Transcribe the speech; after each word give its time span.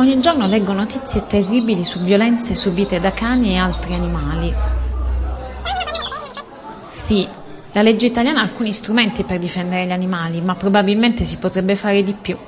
Ogni 0.00 0.20
giorno 0.20 0.46
leggo 0.46 0.72
notizie 0.72 1.26
terribili 1.26 1.84
su 1.84 2.00
violenze 2.02 2.54
subite 2.54 3.00
da 3.00 3.10
cani 3.10 3.54
e 3.54 3.56
altri 3.56 3.94
animali. 3.94 4.54
Sì, 6.86 7.28
la 7.72 7.82
legge 7.82 8.06
italiana 8.06 8.38
ha 8.38 8.44
alcuni 8.44 8.72
strumenti 8.72 9.24
per 9.24 9.40
difendere 9.40 9.86
gli 9.86 9.90
animali, 9.90 10.40
ma 10.40 10.54
probabilmente 10.54 11.24
si 11.24 11.38
potrebbe 11.38 11.74
fare 11.74 12.04
di 12.04 12.12
più. 12.12 12.38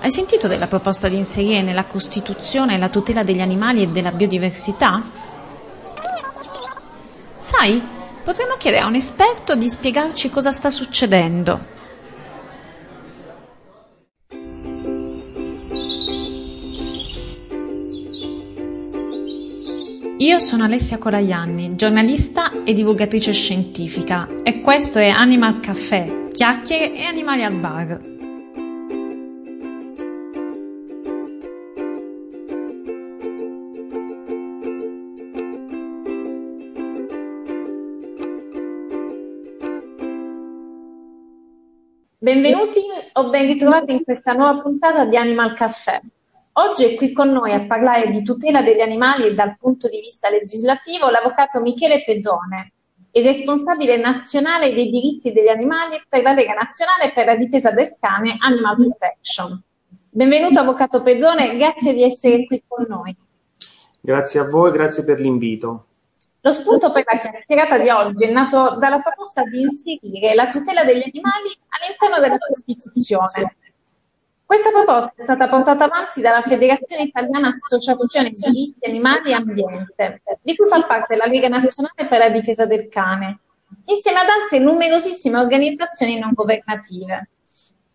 Hai 0.00 0.10
sentito 0.10 0.48
della 0.48 0.66
proposta 0.66 1.08
di 1.08 1.16
inserire 1.18 1.60
nella 1.60 1.84
Costituzione 1.84 2.78
la 2.78 2.88
tutela 2.88 3.22
degli 3.22 3.42
animali 3.42 3.82
e 3.82 3.88
della 3.88 4.12
biodiversità? 4.12 5.02
Sai, 7.38 7.86
potremmo 8.24 8.54
chiedere 8.56 8.82
a 8.82 8.86
un 8.86 8.94
esperto 8.94 9.54
di 9.56 9.68
spiegarci 9.68 10.30
cosa 10.30 10.52
sta 10.52 10.70
succedendo. 10.70 11.73
Io 20.24 20.38
sono 20.38 20.64
Alessia 20.64 20.96
Colaianni, 20.96 21.76
giornalista 21.76 22.64
e 22.64 22.72
divulgatrice 22.72 23.30
scientifica 23.34 24.26
e 24.42 24.62
questo 24.62 24.98
è 24.98 25.08
Animal 25.08 25.60
Café, 25.60 26.28
chiacchiere 26.32 26.94
e 26.94 27.04
animali 27.04 27.44
al 27.44 27.54
bar. 27.54 28.00
Benvenuti 42.16 42.80
o 43.12 43.28
ben 43.28 43.46
ritrovati 43.46 43.92
in 43.92 44.02
questa 44.02 44.32
nuova 44.32 44.62
puntata 44.62 45.04
di 45.04 45.18
Animal 45.18 45.52
Café. 45.52 46.00
Oggi 46.56 46.84
è 46.84 46.94
qui 46.94 47.12
con 47.12 47.30
noi 47.30 47.52
a 47.52 47.66
parlare 47.66 48.10
di 48.10 48.22
tutela 48.22 48.62
degli 48.62 48.80
animali 48.80 49.34
dal 49.34 49.56
punto 49.56 49.88
di 49.88 49.98
vista 49.98 50.30
legislativo 50.30 51.10
l'avvocato 51.10 51.58
Michele 51.58 52.04
Pezzone, 52.04 52.74
il 53.10 53.24
responsabile 53.24 53.96
nazionale 53.96 54.72
dei 54.72 54.88
diritti 54.88 55.32
degli 55.32 55.48
animali 55.48 56.00
per 56.08 56.22
la 56.22 56.32
Lega 56.32 56.52
Nazionale 56.52 57.10
per 57.12 57.26
la 57.26 57.34
difesa 57.34 57.72
del 57.72 57.96
cane 57.98 58.36
Animal 58.38 58.76
Protection. 58.76 59.60
Benvenuto 60.10 60.60
Avvocato 60.60 61.02
Pezzone, 61.02 61.56
grazie 61.56 61.92
di 61.92 62.04
essere 62.04 62.44
qui 62.44 62.62
con 62.68 62.86
noi. 62.88 63.16
Grazie 64.00 64.38
a 64.38 64.48
voi, 64.48 64.70
grazie 64.70 65.02
per 65.02 65.18
l'invito. 65.18 65.86
Lo 66.40 66.52
spunto 66.52 66.92
per 66.92 67.02
la 67.04 67.18
chiacchierata 67.18 67.78
di 67.78 67.88
oggi 67.88 68.26
è 68.26 68.30
nato 68.30 68.76
dalla 68.78 69.00
proposta 69.00 69.42
di 69.42 69.60
inserire 69.60 70.36
la 70.36 70.46
tutela 70.46 70.84
degli 70.84 71.02
animali 71.02 71.50
all'interno 71.70 72.20
della 72.20 72.38
Costituzione 72.38 73.56
questa 74.46 74.70
proposta 74.70 75.14
è 75.16 75.22
stata 75.24 75.48
portata 75.48 75.84
avanti 75.84 76.20
dalla 76.20 76.42
Federazione 76.42 77.04
Italiana 77.04 77.48
Associazione 77.48 78.28
Diritti 78.28 78.88
Animali 78.88 79.30
e 79.30 79.34
Ambiente, 79.34 80.22
di 80.42 80.54
cui 80.54 80.68
fa 80.68 80.82
parte 80.82 81.16
la 81.16 81.24
Lega 81.24 81.48
Nazionale 81.48 82.06
per 82.06 82.18
la 82.18 82.28
Difesa 82.28 82.66
del 82.66 82.88
Cane, 82.88 83.38
insieme 83.86 84.20
ad 84.20 84.28
altre 84.28 84.58
numerosissime 84.58 85.38
organizzazioni 85.38 86.18
non 86.18 86.32
governative. 86.34 87.30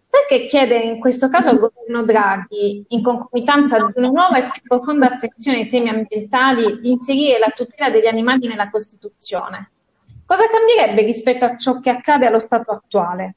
Perché 0.09 0.45
chiedere 0.45 0.86
in 0.86 1.00
questo 1.00 1.30
caso 1.30 1.50
al 1.50 1.59
governo 1.59 2.03
Draghi, 2.03 2.83
in 2.89 3.03
concomitanza 3.03 3.77
di 3.77 3.94
una 3.95 4.08
nuova 4.08 4.38
e 4.39 4.50
più 4.50 4.61
profonda 4.64 5.05
attenzione 5.05 5.59
ai 5.59 5.67
temi 5.67 5.89
ambientali, 5.89 6.80
di 6.80 6.89
inserire 6.89 7.38
la 7.38 7.53
tutela 7.55 7.92
degli 7.92 8.08
animali 8.08 8.47
nella 8.47 8.72
Costituzione? 8.72 9.72
Cosa 10.25 10.45
cambierebbe 10.47 11.03
rispetto 11.03 11.45
a 11.45 11.55
ciò 11.58 11.80
che 11.80 11.92
accade 11.92 12.25
allo 12.25 12.39
stato 12.39 12.72
attuale? 12.72 13.36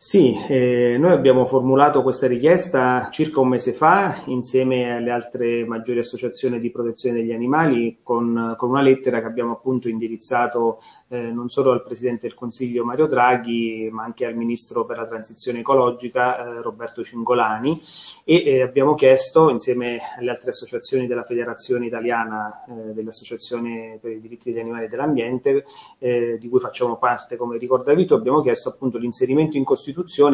Sì, 0.00 0.32
eh, 0.48 0.94
noi 0.96 1.10
abbiamo 1.10 1.44
formulato 1.44 2.04
questa 2.04 2.28
richiesta 2.28 3.08
circa 3.10 3.40
un 3.40 3.48
mese 3.48 3.72
fa 3.72 4.22
insieme 4.26 4.94
alle 4.94 5.10
altre 5.10 5.64
maggiori 5.66 5.98
associazioni 5.98 6.60
di 6.60 6.70
protezione 6.70 7.18
degli 7.18 7.32
animali 7.32 7.98
con, 8.04 8.54
con 8.56 8.68
una 8.68 8.80
lettera 8.80 9.18
che 9.18 9.26
abbiamo 9.26 9.54
appunto 9.54 9.88
indirizzato 9.88 10.80
eh, 11.08 11.18
non 11.18 11.48
solo 11.48 11.72
al 11.72 11.82
Presidente 11.82 12.28
del 12.28 12.36
Consiglio 12.36 12.84
Mario 12.84 13.06
Draghi, 13.06 13.88
ma 13.90 14.04
anche 14.04 14.24
al 14.24 14.36
Ministro 14.36 14.84
per 14.84 14.98
la 14.98 15.06
Transizione 15.06 15.60
Ecologica 15.60 16.38
eh, 16.38 16.62
Roberto 16.62 17.02
Cingolani. 17.02 17.82
E 18.22 18.42
eh, 18.44 18.62
abbiamo 18.62 18.94
chiesto 18.94 19.50
insieme 19.50 19.98
alle 20.16 20.30
altre 20.30 20.50
associazioni 20.50 21.08
della 21.08 21.24
Federazione 21.24 21.86
Italiana 21.86 22.62
eh, 22.68 22.92
dell'Associazione 22.92 23.98
per 24.00 24.12
i 24.12 24.20
diritti 24.20 24.52
degli 24.52 24.60
animali 24.60 24.84
e 24.84 24.88
dell'ambiente, 24.88 25.64
eh, 25.98 26.36
di 26.38 26.48
cui 26.48 26.60
facciamo 26.60 26.98
parte 26.98 27.36
come 27.36 27.58
ricordavi 27.58 28.04
tu, 28.04 28.14
abbiamo 28.14 28.42
chiesto 28.42 28.68
appunto 28.68 28.96
l'inserimento 28.96 29.56
in 29.56 29.64
Costituzione 29.64 29.86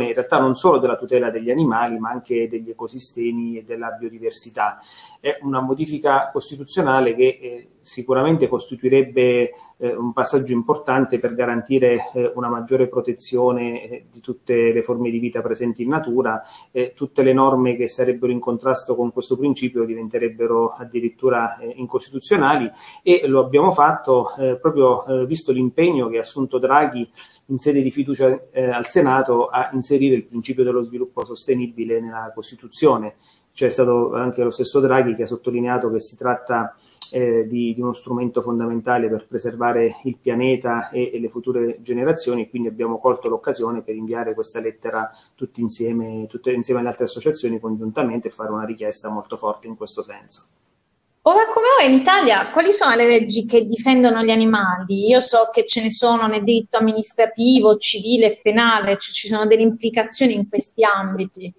in 0.06 0.14
realtà 0.14 0.38
non 0.38 0.54
solo 0.54 0.78
della 0.78 0.96
tutela 0.96 1.30
degli 1.30 1.50
animali, 1.50 1.98
ma 1.98 2.10
anche 2.10 2.48
degli 2.48 2.70
ecosistemi 2.70 3.58
e 3.58 3.64
della 3.64 3.90
biodiversità. 3.90 4.78
È 5.20 5.38
una 5.42 5.60
modifica 5.60 6.30
costituzionale 6.30 7.14
che 7.14 7.38
eh, 7.40 7.68
sicuramente 7.84 8.48
costituirebbe 8.48 9.52
eh, 9.76 9.94
un 9.94 10.12
passaggio 10.12 10.52
importante 10.52 11.18
per 11.18 11.34
garantire 11.34 12.10
eh, 12.14 12.32
una 12.34 12.48
maggiore 12.48 12.88
protezione 12.88 13.88
eh, 13.88 14.06
di 14.10 14.20
tutte 14.20 14.72
le 14.72 14.82
forme 14.82 15.10
di 15.10 15.18
vita 15.18 15.42
presenti 15.42 15.82
in 15.82 15.90
natura. 15.90 16.42
tutte 16.94 17.22
le 17.22 17.32
norme 17.32 17.76
che 17.76 17.88
sarebbero 17.88 18.32
in 18.32 18.40
contrasto 18.40 18.96
con 18.96 19.12
questo 19.12 19.36
principio 19.36 19.84
diventerebbero 19.84 20.72
addirittura 20.72 21.58
eh, 21.58 21.72
incostituzionali 21.76 22.70
e 23.02 23.26
lo 23.26 23.40
abbiamo 23.40 23.72
fatto 23.72 24.34
eh, 24.36 24.56
proprio 24.56 25.04
eh, 25.06 25.26
visto 25.26 25.52
l'impegno 25.52 26.08
che 26.08 26.18
ha 26.18 26.22
assunto 26.22 26.58
Draghi 26.58 27.08
in 27.46 27.58
sede 27.58 27.82
di 27.82 27.90
fiducia 27.90 28.40
al 28.54 28.86
Senato 28.86 29.48
a 29.48 29.68
inserire 29.74 30.14
il 30.14 30.24
principio 30.24 30.64
dello 30.64 30.82
sviluppo 30.82 31.26
sostenibile 31.26 32.00
nella 32.00 32.32
Costituzione. 32.34 33.16
C'è 33.52 33.68
stato 33.68 34.14
anche 34.14 34.42
lo 34.42 34.50
stesso 34.50 34.80
Draghi 34.80 35.14
che 35.14 35.24
ha 35.24 35.26
sottolineato 35.26 35.90
che 35.90 36.00
si 36.00 36.16
tratta 36.16 36.74
eh, 37.14 37.46
di, 37.46 37.74
di, 37.74 37.80
uno 37.80 37.92
strumento 37.92 38.42
fondamentale 38.42 39.08
per 39.08 39.26
preservare 39.28 40.00
il 40.02 40.18
pianeta 40.20 40.88
e, 40.90 41.12
e 41.14 41.20
le 41.20 41.28
future 41.28 41.78
generazioni, 41.80 42.50
quindi 42.50 42.66
abbiamo 42.66 42.98
colto 42.98 43.28
l'occasione 43.28 43.82
per 43.82 43.94
inviare 43.94 44.34
questa 44.34 44.60
lettera 44.60 45.08
tutti 45.36 45.60
insieme, 45.60 46.26
tutte 46.28 46.50
insieme 46.50 46.80
alle 46.80 46.88
altre 46.88 47.04
associazioni 47.04 47.60
congiuntamente 47.60 48.26
e 48.26 48.30
fare 48.32 48.50
una 48.50 48.64
richiesta 48.64 49.10
molto 49.10 49.36
forte 49.36 49.68
in 49.68 49.76
questo 49.76 50.02
senso. 50.02 50.46
Ora 51.26 51.46
come 51.52 51.66
ora 51.78 51.88
in 51.88 51.98
Italia 51.98 52.50
quali 52.50 52.72
sono 52.72 52.96
le 52.96 53.06
leggi 53.06 53.46
che 53.46 53.64
difendono 53.64 54.22
gli 54.22 54.30
animali? 54.30 55.06
Io 55.06 55.20
so 55.20 55.48
che 55.52 55.64
ce 55.66 55.82
ne 55.82 55.90
sono 55.90 56.26
nel 56.26 56.42
diritto 56.42 56.78
amministrativo, 56.78 57.76
civile 57.76 58.26
e 58.26 58.40
penale, 58.42 58.98
cioè 58.98 59.12
ci 59.12 59.28
sono 59.28 59.46
delle 59.46 59.62
implicazioni 59.62 60.34
in 60.34 60.48
questi 60.48 60.82
ambiti. 60.82 61.54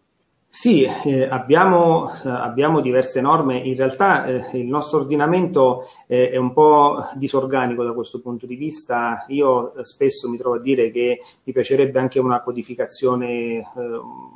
Sì, 0.55 0.87
eh, 1.03 1.23
abbiamo, 1.25 2.09
eh, 2.23 2.29
abbiamo, 2.29 2.79
diverse 2.79 3.19
norme. 3.19 3.57
In 3.57 3.75
realtà 3.75 4.25
eh, 4.25 4.57
il 4.57 4.65
nostro 4.67 4.99
ordinamento 4.99 5.85
eh, 6.07 6.29
è 6.29 6.37
un 6.37 6.53
po' 6.53 7.05
disorganico 7.15 7.83
da 7.83 7.91
questo 7.91 8.21
punto 8.21 8.45
di 8.45 8.55
vista. 8.55 9.25
Io 9.27 9.75
eh, 9.75 9.83
spesso 9.83 10.29
mi 10.29 10.37
trovo 10.37 10.55
a 10.55 10.61
dire 10.61 10.91
che 10.91 11.19
mi 11.43 11.51
piacerebbe 11.51 11.99
anche 11.99 12.19
una 12.19 12.39
codificazione 12.39 13.25
eh, 13.27 13.63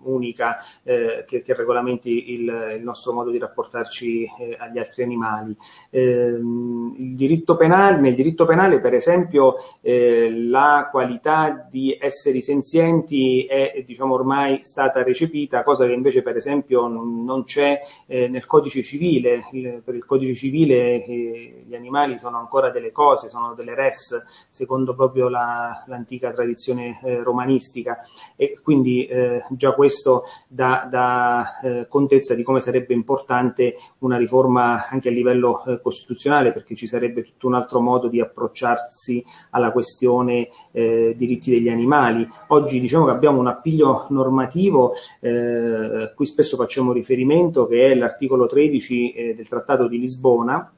unica 0.03 0.57
che, 0.83 1.23
che, 1.25 1.53
regolamenti 1.53 2.33
il, 2.33 2.75
il, 2.77 2.83
nostro 2.83 3.13
modo 3.13 3.29
di 3.29 3.37
rapportarci 3.37 4.29
agli 4.57 4.77
altri 4.77 5.03
animali. 5.03 5.55
Ehm, 5.91 6.95
diritto 6.97 7.55
penale, 7.55 7.97
nel 7.97 8.15
diritto 8.15 8.45
penale, 8.45 8.81
per 8.81 8.93
esempio, 8.93 9.55
la 9.81 10.89
qualità 10.91 11.67
di 11.69 11.97
esseri 11.99 12.41
senzienti 12.41 13.45
è 13.45 13.83
diciamo, 13.85 14.15
ormai 14.15 14.63
stata 14.63 15.03
recepita, 15.03 15.63
cosa 15.63 15.85
che 15.85 15.93
invece 15.93 16.08
invece 16.09 16.21
per 16.23 16.35
esempio 16.35 16.87
non, 16.87 17.43
c'è 17.43 17.79
eh, 18.07 18.27
nel 18.27 18.45
codice 18.45 18.83
civile, 18.83 19.45
il, 19.53 19.81
per 19.83 19.95
il 19.95 20.05
codice 20.05 20.33
civile 20.33 21.05
eh, 21.05 21.63
gli 21.65 21.75
animali 21.75 22.17
sono 22.17 22.37
ancora 22.37 22.69
delle 22.69 22.91
cose, 22.91 23.29
sono 23.29 23.53
delle 23.53 23.75
res, 23.75 24.25
secondo 24.49 24.95
proprio 24.95 25.29
la, 25.29 25.83
l'antica 25.87 26.31
tradizione 26.31 26.99
eh, 27.03 27.21
romanistica 27.23 27.99
e 28.35 28.59
quindi 28.61 29.05
eh, 29.05 29.43
già 29.51 29.73
questo 29.73 30.23
dà, 30.47 30.87
dà 30.89 31.59
eh, 31.61 31.87
contezza 31.87 32.33
di 32.35 32.43
come 32.43 32.59
sarebbe 32.59 32.93
importante 32.93 33.75
una 33.99 34.17
riforma 34.17 34.87
anche 34.89 35.09
a 35.09 35.11
livello 35.11 35.63
eh, 35.65 35.79
costituzionale 35.81 36.51
perché 36.51 36.75
ci 36.75 36.87
sarebbe 36.87 37.23
tutto 37.23 37.47
un 37.47 37.53
altro 37.53 37.79
modo 37.79 38.07
di 38.07 38.19
approcciarsi 38.19 39.23
alla 39.51 39.71
questione 39.71 40.49
diritti 40.71 41.51
degli 41.51 41.69
animali. 41.69 42.27
Oggi 42.47 42.79
diciamo 42.79 43.05
che 43.05 43.11
abbiamo 43.11 43.39
un 43.39 43.47
appiglio 43.47 44.07
normativo 44.09 44.93
eh, 45.19 45.98
a 46.03 46.13
cui 46.13 46.25
spesso 46.25 46.55
facciamo 46.57 46.91
riferimento, 46.91 47.67
che 47.67 47.91
è 47.91 47.95
l'articolo 47.95 48.47
13 48.47 49.11
eh, 49.11 49.35
del 49.35 49.47
Trattato 49.47 49.87
di 49.87 49.99
Lisbona, 49.99 50.71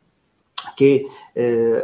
che 0.81 1.05
eh, 1.33 1.83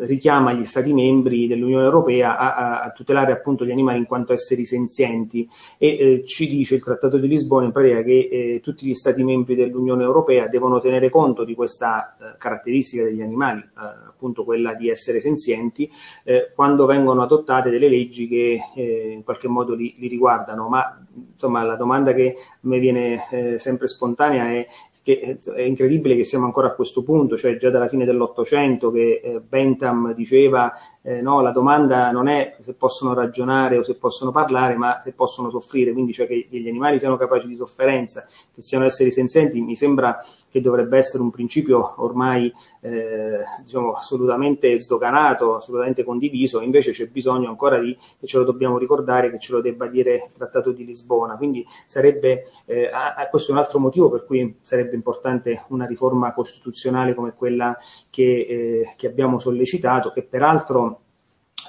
richiama 0.00 0.52
gli 0.52 0.64
Stati 0.64 0.92
membri 0.92 1.46
dell'Unione 1.46 1.84
Europea 1.84 2.36
a, 2.36 2.82
a, 2.82 2.90
tutelare 2.90 3.32
appunto 3.32 3.64
gli 3.64 3.70
animali 3.70 3.98
in 3.98 4.04
quanto 4.04 4.34
esseri 4.34 4.66
senzienti 4.66 5.48
e 5.78 5.88
eh, 5.88 6.24
ci 6.26 6.46
dice 6.46 6.74
il 6.74 6.84
Trattato 6.84 7.16
di 7.16 7.26
Lisbona 7.26 7.64
in 7.64 7.72
pratica 7.72 8.02
che 8.02 8.28
eh, 8.30 8.60
tutti 8.62 8.86
gli 8.86 8.94
Stati 8.94 9.24
membri 9.24 9.54
dell'Unione 9.54 10.02
Europea 10.02 10.46
devono 10.46 10.78
tenere 10.78 11.08
conto 11.08 11.44
di 11.44 11.54
questa 11.54 12.16
eh, 12.20 12.36
caratteristica 12.36 13.04
degli 13.04 13.22
animali, 13.22 13.60
eh, 13.60 14.08
appunto 14.08 14.44
quella 14.44 14.74
di 14.74 14.90
essere 14.90 15.20
senzienti, 15.20 15.90
eh, 16.24 16.52
quando 16.54 16.84
vengono 16.84 17.22
adottate 17.22 17.70
delle 17.70 17.88
leggi 17.88 18.28
che 18.28 18.60
in 18.74 19.24
qualche 19.24 19.48
modo 19.48 19.74
li, 19.74 19.94
li, 19.98 20.08
riguardano. 20.08 20.68
Ma 20.68 21.00
insomma 21.32 21.62
la 21.62 21.76
domanda 21.76 22.12
che 22.12 22.36
me 22.60 22.78
viene 22.78 23.56
sempre 23.58 23.88
spontanea 23.88 24.50
è 24.50 24.66
che 25.08 25.38
è 25.54 25.62
incredibile 25.62 26.14
che 26.16 26.24
siamo 26.24 26.44
ancora 26.44 26.66
a 26.66 26.74
questo 26.74 27.02
punto, 27.02 27.34
cioè 27.34 27.56
già 27.56 27.70
dalla 27.70 27.88
fine 27.88 28.04
dell'Ottocento 28.04 28.90
che 28.90 29.22
eh, 29.24 29.40
Bentham 29.40 30.12
diceva 30.12 30.70
eh, 31.08 31.22
no, 31.22 31.40
la 31.40 31.52
domanda 31.52 32.10
non 32.10 32.28
è 32.28 32.56
se 32.60 32.74
possono 32.74 33.14
ragionare 33.14 33.78
o 33.78 33.82
se 33.82 33.96
possono 33.96 34.30
parlare, 34.30 34.76
ma 34.76 35.00
se 35.00 35.14
possono 35.14 35.48
soffrire, 35.48 35.92
quindi 35.92 36.12
cioè 36.12 36.26
che 36.26 36.48
gli 36.50 36.68
animali 36.68 36.98
siano 36.98 37.16
capaci 37.16 37.46
di 37.46 37.56
sofferenza, 37.56 38.26
che 38.54 38.60
siano 38.60 38.84
esseri 38.84 39.10
senzienti, 39.10 39.58
mi 39.62 39.74
sembra 39.74 40.22
che 40.50 40.60
dovrebbe 40.60 40.98
essere 40.98 41.22
un 41.22 41.30
principio 41.30 41.94
ormai 42.02 42.52
eh, 42.80 43.42
diciamo, 43.62 43.94
assolutamente 43.94 44.78
sdoganato, 44.78 45.56
assolutamente 45.56 46.04
condiviso, 46.04 46.60
invece 46.60 46.92
c'è 46.92 47.08
bisogno 47.08 47.48
ancora 47.48 47.78
di, 47.78 47.96
che 48.18 48.26
ce 48.26 48.38
lo 48.38 48.44
dobbiamo 48.44 48.76
ricordare, 48.76 49.30
che 49.30 49.38
ce 49.38 49.52
lo 49.52 49.60
debba 49.62 49.86
dire 49.86 50.14
il 50.14 50.34
Trattato 50.34 50.72
di 50.72 50.84
Lisbona, 50.84 51.36
quindi 51.36 51.66
sarebbe, 51.86 52.46
eh, 52.66 52.90
questo 53.30 53.50
è 53.50 53.54
un 53.54 53.60
altro 53.60 53.78
motivo 53.78 54.10
per 54.10 54.24
cui 54.26 54.58
sarebbe 54.60 54.94
importante 54.94 55.64
una 55.68 55.86
riforma 55.86 56.32
costituzionale 56.32 57.14
come 57.14 57.34
quella 57.34 57.78
che, 58.10 58.46
eh, 58.48 58.94
che 58.96 59.06
abbiamo 59.06 59.38
sollecitato, 59.38 60.12
che 60.12 60.22
peraltro 60.22 60.97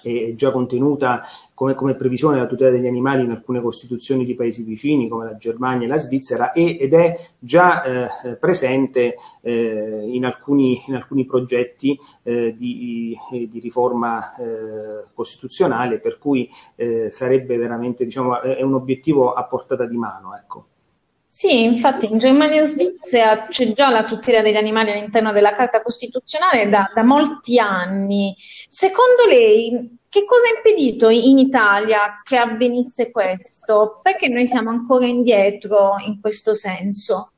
è 0.01 0.34
già 0.36 0.51
contenuta 0.51 1.24
come, 1.54 1.75
come, 1.75 1.96
previsione 1.96 2.36
della 2.36 2.48
tutela 2.48 2.72
degli 2.72 2.88
animali 2.88 3.24
in 3.24 3.31
alcune 3.31 3.62
costituzioni 3.62 4.25
di 4.25 4.36
paesi 4.36 4.63
vicini 4.63 5.07
come 5.07 5.25
la 5.25 5.38
Germania 5.38 5.86
e 5.86 5.90
la 5.90 5.98
Svizzera 5.98 6.51
e, 6.51 6.78
ed 6.80 6.94
è 6.94 7.19
già 7.38 7.84
eh, 7.84 8.36
presente 8.36 9.18
eh, 9.42 10.06
in, 10.07 10.25
alcuni, 10.25 10.81
in, 10.88 10.96
alcuni, 10.96 11.25
progetti 11.25 12.00
eh, 12.24 12.56
di, 12.57 13.18
di, 13.30 13.60
riforma 13.60 14.36
eh, 14.36 15.06
costituzionale 15.13 16.00
per 16.00 16.18
cui 16.18 16.50
eh, 16.75 17.10
sarebbe 17.12 17.57
veramente 17.57 18.06
diciamo, 18.06 18.42
è 18.42 18.62
un 18.62 18.74
obiettivo 18.74 19.34
a 19.34 19.44
portata 19.44 19.86
di 19.86 19.98
mano. 19.98 20.36
Ecco. 20.36 20.69
Sì, 21.39 21.63
infatti 21.63 22.06
in 22.06 22.18
Germania 22.18 22.63
e 22.63 22.65
Svizzera 22.65 23.47
c'è 23.47 23.71
già 23.71 23.89
la 23.89 24.03
tutela 24.03 24.41
degli 24.41 24.57
animali 24.57 24.91
all'interno 24.91 25.31
della 25.31 25.53
Carta 25.53 25.81
Costituzionale 25.81 26.68
da, 26.68 26.91
da 26.94 27.01
molti 27.01 27.57
anni. 27.57 28.36
Secondo 28.68 29.25
lei, 29.25 30.00
che 30.09 30.25
cosa 30.25 30.47
ha 30.47 30.57
impedito 30.57 31.07
in 31.07 31.38
Italia 31.38 32.19
che 32.25 32.36
avvenisse 32.36 33.09
questo? 33.09 34.01
Perché 34.03 34.27
noi 34.27 34.47
siamo 34.47 34.69
ancora 34.69 35.06
indietro 35.06 35.95
in 36.06 36.19
questo 36.19 36.53
senso? 36.53 37.31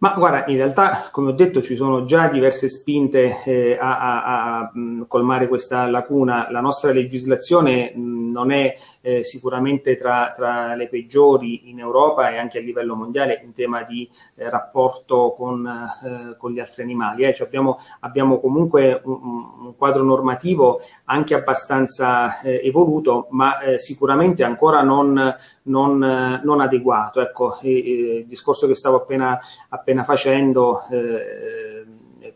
Ma 0.00 0.14
guarda, 0.16 0.46
in 0.46 0.56
realtà, 0.56 1.08
come 1.10 1.30
ho 1.30 1.34
detto, 1.34 1.60
ci 1.60 1.74
sono 1.74 2.04
già 2.04 2.28
diverse 2.28 2.68
spinte 2.68 3.42
eh, 3.44 3.76
a, 3.76 3.98
a, 3.98 4.58
a, 4.60 4.72
colmare 5.08 5.48
questa 5.48 5.86
lacuna. 5.88 6.46
La 6.52 6.60
nostra 6.60 6.92
legislazione 6.92 7.92
non 7.96 8.52
è 8.52 8.76
eh, 9.08 9.24
sicuramente 9.24 9.96
tra, 9.96 10.34
tra, 10.36 10.74
le 10.74 10.86
peggiori 10.88 11.70
in 11.70 11.78
Europa 11.78 12.30
e 12.30 12.36
anche 12.36 12.58
a 12.58 12.60
livello 12.60 12.94
mondiale 12.94 13.40
in 13.42 13.54
tema 13.54 13.82
di 13.82 14.06
eh, 14.34 14.50
rapporto 14.50 15.34
con, 15.34 15.66
eh, 15.66 16.36
con, 16.36 16.52
gli 16.52 16.60
altri 16.60 16.82
animali. 16.82 17.24
Eh. 17.24 17.32
Cioè 17.32 17.46
abbiamo, 17.46 17.78
abbiamo, 18.00 18.38
comunque 18.38 19.00
un, 19.04 19.18
un, 19.60 19.76
quadro 19.76 20.02
normativo 20.02 20.82
anche 21.04 21.34
abbastanza 21.34 22.40
eh, 22.42 22.60
evoluto, 22.62 23.28
ma 23.30 23.56
sicuramente 23.76 24.44
ancora 24.44 24.82
non, 24.82 25.34
non, 25.62 26.40
non 26.42 26.60
adeguato. 26.60 27.22
Ecco, 27.22 27.58
e, 27.60 27.70
e 27.70 28.16
il 28.18 28.26
discorso 28.26 28.66
che 28.66 28.74
stavo 28.74 28.96
appena, 28.96 29.38
appena 29.70 30.04
facendo, 30.04 30.82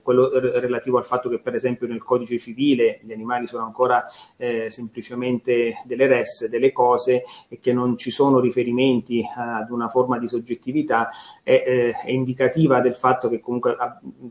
quello 0.02 0.30
relativo 0.38 0.98
al 0.98 1.04
fatto 1.04 1.28
che 1.28 1.38
per 1.38 1.54
esempio 1.54 1.86
nel 1.86 2.02
codice 2.02 2.38
civile 2.38 3.00
gli 3.02 3.12
animali 3.12 3.46
sono 3.46 3.64
ancora 3.64 4.04
eh, 4.36 4.70
semplicemente 4.70 5.74
delle 5.84 6.06
res, 6.06 6.48
delle 6.48 6.72
cose 6.72 7.24
e 7.48 7.58
che 7.60 7.72
non 7.72 7.96
ci 7.96 8.10
sono 8.10 8.40
riferimenti 8.40 9.24
ad 9.34 9.70
una 9.70 9.88
forma 9.88 10.18
di 10.18 10.28
soggettività 10.28 11.10
è, 11.42 11.52
eh, 11.52 11.92
è 11.92 12.10
indicativa 12.10 12.80
del 12.80 12.94
fatto 12.94 13.28
che 13.28 13.40
comunque 13.40 13.76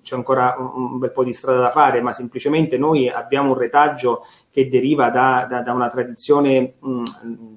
c'è 0.01 0.15
ancora 0.15 0.56
un, 0.57 1.00
bel 1.00 1.12
po' 1.12 1.23
di 1.23 1.33
strada 1.33 1.59
da 1.59 1.69
fare, 1.69 2.01
ma 2.01 2.13
semplicemente 2.13 2.77
noi 2.77 3.09
abbiamo 3.09 3.51
un 3.51 3.57
retaggio 3.57 4.25
che 4.50 4.69
deriva 4.69 5.09
da, 5.09 5.45
da, 5.50 5.62
da 5.62 5.74
una 5.74 5.89
tradizione 5.89 6.74
mh, 6.79 7.03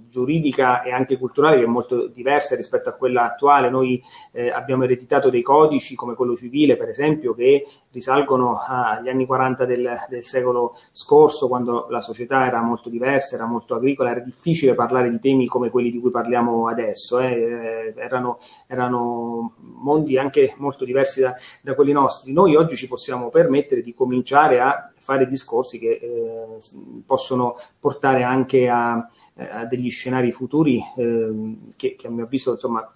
giuridica 0.09 0.83
e 0.83 0.93
anche 0.93 1.19
culturale 1.19 1.57
che 1.57 1.65
è 1.65 1.67
molto 1.67 2.07
diversa 2.07 2.55
rispetto 2.55 2.89
a 2.89 2.93
quella 2.93 3.25
attuale. 3.25 3.69
Noi 3.69 4.01
eh, 4.33 4.51
abbiamo 4.51 4.85
ereditato 4.85 5.29
dei 5.29 5.43
codici 5.43 5.97
come 5.97 6.15
quello 6.15 6.37
civile, 6.37 6.77
per 6.77 6.89
esempio, 6.89 7.35
che 7.35 7.67
risalgono 8.05 8.59
agli 8.59 9.09
anni 9.09 9.25
40 9.25 9.65
del, 9.65 9.99
del 10.09 10.25
secolo 10.25 10.77
scorso, 10.93 11.49
quando 11.49 11.87
la 11.89 12.03
società 12.03 12.45
era 12.45 12.61
molto 12.61 12.91
diversa, 12.91 13.37
era 13.37 13.47
molto 13.47 13.75
agricola, 13.75 14.11
era 14.11 14.21
difficile 14.21 14.75
parlare 14.75 15.11
di 15.11 15.19
temi 15.19 15.47
come 15.47 15.71
quelli 15.71 15.91
di 15.91 15.99
cui 15.99 16.11
parliamo 16.11 16.69
adesso. 16.69 17.19
Eh. 17.19 17.33
eh 17.33 17.95
erano, 17.97 18.39
erano, 18.67 19.55
mondi 19.61 20.19
anche 20.19 20.55
molto 20.59 20.85
diversi 20.85 21.21
da, 21.21 21.35
da 21.63 21.75
quelli 21.75 21.93
nostri. 21.93 22.33
Noi 22.33 22.55
oggi 22.55 22.77
ci 22.77 22.89
possiamo 22.89 23.31
permettere 23.31 23.83
di 23.83 23.95
cominciare 23.95 24.61
a 24.61 24.93
fare 24.99 25.27
discorsi 25.27 25.79
che 25.79 26.01
eh, 26.03 27.03
possono 27.07 27.57
portare 27.79 28.23
anche 28.23 28.69
a, 28.69 29.09
eh, 29.35 29.49
a 29.51 29.65
degli 29.65 29.91
scenari 29.91 30.33
futuri 30.33 30.83
eh, 30.97 31.57
che, 31.77 31.95
che, 31.97 32.07
a 32.07 32.11
mio 32.11 32.25
avviso 32.25 32.53
insomma 32.53 32.91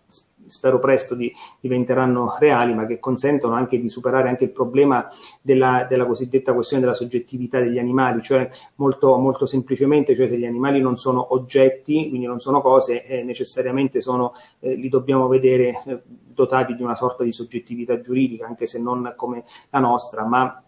spero 0.48 0.78
presto 0.78 1.14
di, 1.14 1.32
diventeranno 1.60 2.36
reali, 2.38 2.74
ma 2.74 2.86
che 2.86 2.98
consentono 2.98 3.54
anche 3.54 3.78
di 3.78 3.88
superare 3.88 4.28
anche 4.28 4.44
il 4.44 4.50
problema 4.50 5.08
della, 5.40 5.86
della 5.88 6.06
cosiddetta 6.06 6.52
questione 6.52 6.82
della 6.82 6.94
soggettività 6.94 7.60
degli 7.60 7.78
animali, 7.78 8.22
cioè 8.22 8.48
molto, 8.76 9.16
molto, 9.16 9.46
semplicemente, 9.46 10.14
cioè 10.14 10.28
se 10.28 10.38
gli 10.38 10.46
animali 10.46 10.80
non 10.80 10.96
sono 10.96 11.34
oggetti, 11.34 12.08
quindi 12.08 12.26
non 12.26 12.40
sono 12.40 12.60
cose, 12.60 13.04
eh, 13.04 13.22
necessariamente 13.22 14.00
sono, 14.00 14.34
eh, 14.60 14.74
li 14.74 14.88
dobbiamo 14.88 15.28
vedere 15.28 15.82
eh, 15.86 16.02
dotati 16.04 16.74
di 16.74 16.82
una 16.82 16.94
sorta 16.94 17.24
di 17.24 17.32
soggettività 17.32 18.00
giuridica, 18.00 18.46
anche 18.46 18.66
se 18.66 18.80
non 18.80 19.14
come 19.16 19.44
la 19.70 19.80
nostra, 19.80 20.24
ma 20.24 20.62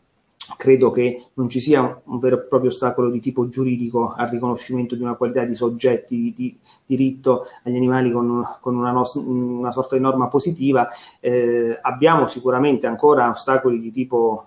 credo 0.56 0.90
che 0.90 1.26
non 1.34 1.48
ci 1.48 1.60
sia 1.60 2.00
un 2.04 2.18
vero 2.18 2.36
e 2.36 2.46
proprio 2.46 2.70
ostacolo 2.70 3.10
di 3.10 3.20
tipo 3.20 3.48
giuridico 3.48 4.12
al 4.12 4.28
riconoscimento 4.28 4.94
di 4.94 5.02
una 5.02 5.14
qualità 5.14 5.44
di 5.44 5.54
soggetti 5.54 6.16
di, 6.16 6.34
di 6.36 6.58
diritto 6.86 7.46
agli 7.62 7.76
animali 7.76 8.10
con, 8.10 8.44
con 8.60 8.76
una, 8.76 8.90
no, 8.90 9.04
una, 9.14 9.70
sorta 9.70 9.96
di 9.96 10.02
norma 10.02 10.28
positiva. 10.28 10.88
Eh, 11.20 11.78
abbiamo 11.80 12.26
sicuramente 12.26 12.86
ancora 12.86 13.28
ostacoli 13.28 13.80
di 13.80 13.92
tipo 13.92 14.46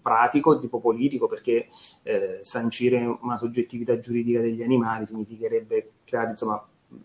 pratico, 0.00 0.54
di 0.54 0.60
tipo 0.60 0.80
politico, 0.80 1.26
perché 1.26 1.68
eh, 2.02 2.38
sancire 2.42 3.04
una 3.20 3.36
soggettività 3.36 3.98
giuridica 3.98 4.40
degli 4.40 4.62
animali 4.62 5.06
significherebbe 5.06 5.90
creare 6.04 6.30
insomma, 6.30 6.64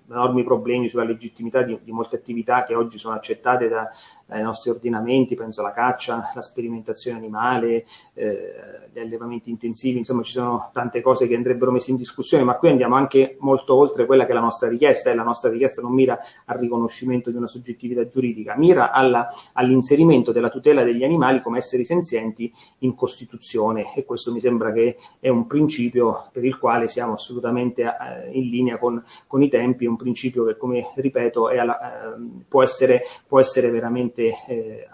enormi 0.09 0.43
problemi 0.43 0.87
sulla 0.87 1.03
legittimità 1.03 1.63
di, 1.63 1.77
di, 1.83 1.91
molte 1.91 2.15
attività 2.15 2.63
che 2.65 2.75
oggi 2.75 2.97
sono 2.97 3.15
accettate 3.15 3.67
da, 3.67 3.89
dai 4.31 4.43
nostri 4.43 4.69
ordinamenti, 4.69 5.35
penso 5.35 5.59
alla 5.59 5.73
caccia, 5.73 6.31
la 6.33 6.41
sperimentazione 6.41 7.17
animale, 7.17 7.85
eh, 8.13 8.89
gli 8.93 8.99
allevamenti 8.99 9.49
intensivi, 9.49 9.97
insomma 9.97 10.23
ci 10.23 10.31
sono 10.31 10.69
tante 10.71 11.01
cose 11.01 11.27
che 11.27 11.35
andrebbero 11.35 11.71
messe 11.71 11.91
in 11.91 11.97
discussione, 11.97 12.45
ma 12.45 12.55
qui 12.55 12.69
andiamo 12.69 12.95
anche 12.95 13.35
molto 13.39 13.75
oltre 13.75 14.05
quella 14.05 14.25
che 14.25 14.31
è 14.31 14.33
la 14.33 14.39
nostra 14.39 14.69
richiesta 14.69 15.11
e 15.11 15.15
la 15.15 15.23
nostra 15.23 15.49
richiesta 15.49 15.81
non 15.81 15.93
mira 15.93 16.17
al 16.45 16.57
riconoscimento 16.57 17.29
di 17.29 17.35
una 17.35 17.47
soggettività 17.47 18.07
giuridica, 18.07 18.55
mira 18.55 18.91
all'inserimento 18.91 20.31
della 20.31 20.49
tutela 20.49 20.83
degli 20.83 21.03
animali 21.03 21.41
come 21.41 21.57
esseri 21.57 21.83
senzienti 21.83 22.51
in 22.79 22.95
Costituzione 22.95 23.93
e 23.95 24.05
questo 24.05 24.31
mi 24.31 24.39
sembra 24.39 24.71
che 24.71 24.97
è 25.19 25.29
un 25.29 25.45
principio 25.47 26.29
per 26.31 26.45
il 26.45 26.57
quale 26.57 26.87
siamo 26.87 27.13
assolutamente 27.13 27.81
eh, 27.83 28.31
in 28.31 28.49
linea 28.49 28.77
con, 28.77 29.03
con 29.27 29.41
i 29.41 29.49
tempi 29.49 29.85
un 29.85 29.97
principio 29.97 30.45
che, 30.45 30.57
come 30.57 30.85
ripeto, 30.95 31.47
alla, 31.47 32.13
eh, 32.13 32.17
può, 32.47 32.63
essere, 32.63 33.03
può, 33.27 33.39
essere, 33.39 33.69
veramente 33.69 34.20
eh, 34.27 34.87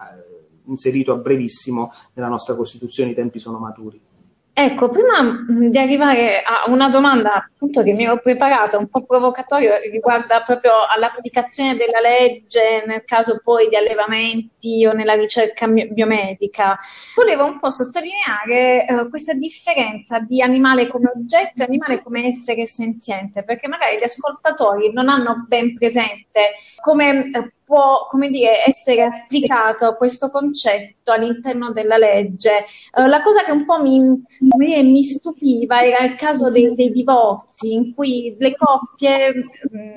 inserito 0.65 1.11
a 1.11 1.15
brevissimo 1.15 1.91
nella 2.13 2.29
nostra 2.29 2.55
Costituzione, 2.55 3.11
i 3.11 3.15
tempi 3.15 3.39
sono 3.39 3.59
maturi. 3.59 4.01
Ecco, 4.59 4.89
prima 4.89 5.45
di 5.47 5.77
arrivare 5.77 6.41
a 6.41 6.67
una 6.71 6.89
domanda 6.89 7.35
appunto 7.35 7.83
che 7.83 7.93
mi 7.93 8.05
ero 8.05 8.19
preparata, 8.19 8.79
un 8.79 8.87
po' 8.87 9.05
provocatoria, 9.05 9.77
riguarda 9.91 10.41
proprio 10.41 10.71
all'applicazione 10.91 11.75
della 11.75 11.99
legge 11.99 12.83
nel 12.87 13.03
caso 13.05 13.39
poi 13.43 13.69
di 13.69 13.75
allevamenti 13.75 14.83
o 14.87 14.93
nella 14.93 15.13
ricerca 15.13 15.67
biomedica, 15.67 16.75
volevo 17.15 17.45
un 17.45 17.59
po' 17.59 17.69
sottolineare 17.69 18.87
eh, 18.87 19.09
questa 19.09 19.33
differenza 19.33 20.21
di 20.21 20.41
animale 20.41 20.87
come 20.87 21.11
oggetto 21.15 21.61
e 21.61 21.65
animale 21.65 22.01
come 22.01 22.25
essere 22.25 22.65
senziente, 22.65 23.43
perché 23.43 23.67
magari 23.67 23.99
gli 23.99 24.03
ascoltatori 24.03 24.91
non 24.91 25.07
hanno 25.07 25.45
ben 25.47 25.75
presente 25.75 26.53
come 26.81 27.29
eh, 27.29 27.51
può, 27.67 28.07
come 28.09 28.29
dire, 28.29 28.63
essere 28.65 29.01
applicato 29.03 29.95
questo 29.95 30.29
concetto 30.29 31.11
all'interno 31.11 31.73
della 31.73 31.97
legge. 31.97 32.65
Uh, 32.93 33.07
la 33.07 33.21
cosa 33.21 33.43
che 33.43 33.51
un 33.51 33.65
po' 33.65 33.81
mi, 33.81 33.99
mi, 34.55 34.83
mi 34.83 35.03
stupiva 35.03 35.83
era 35.83 36.05
il 36.05 36.15
caso 36.15 36.49
dei, 36.49 36.73
dei, 36.73 36.89
divorzi, 36.91 37.73
in 37.73 37.93
cui 37.93 38.33
le 38.39 38.55
coppie 38.55 39.33
mh, 39.33 39.77
mm, 39.77 39.95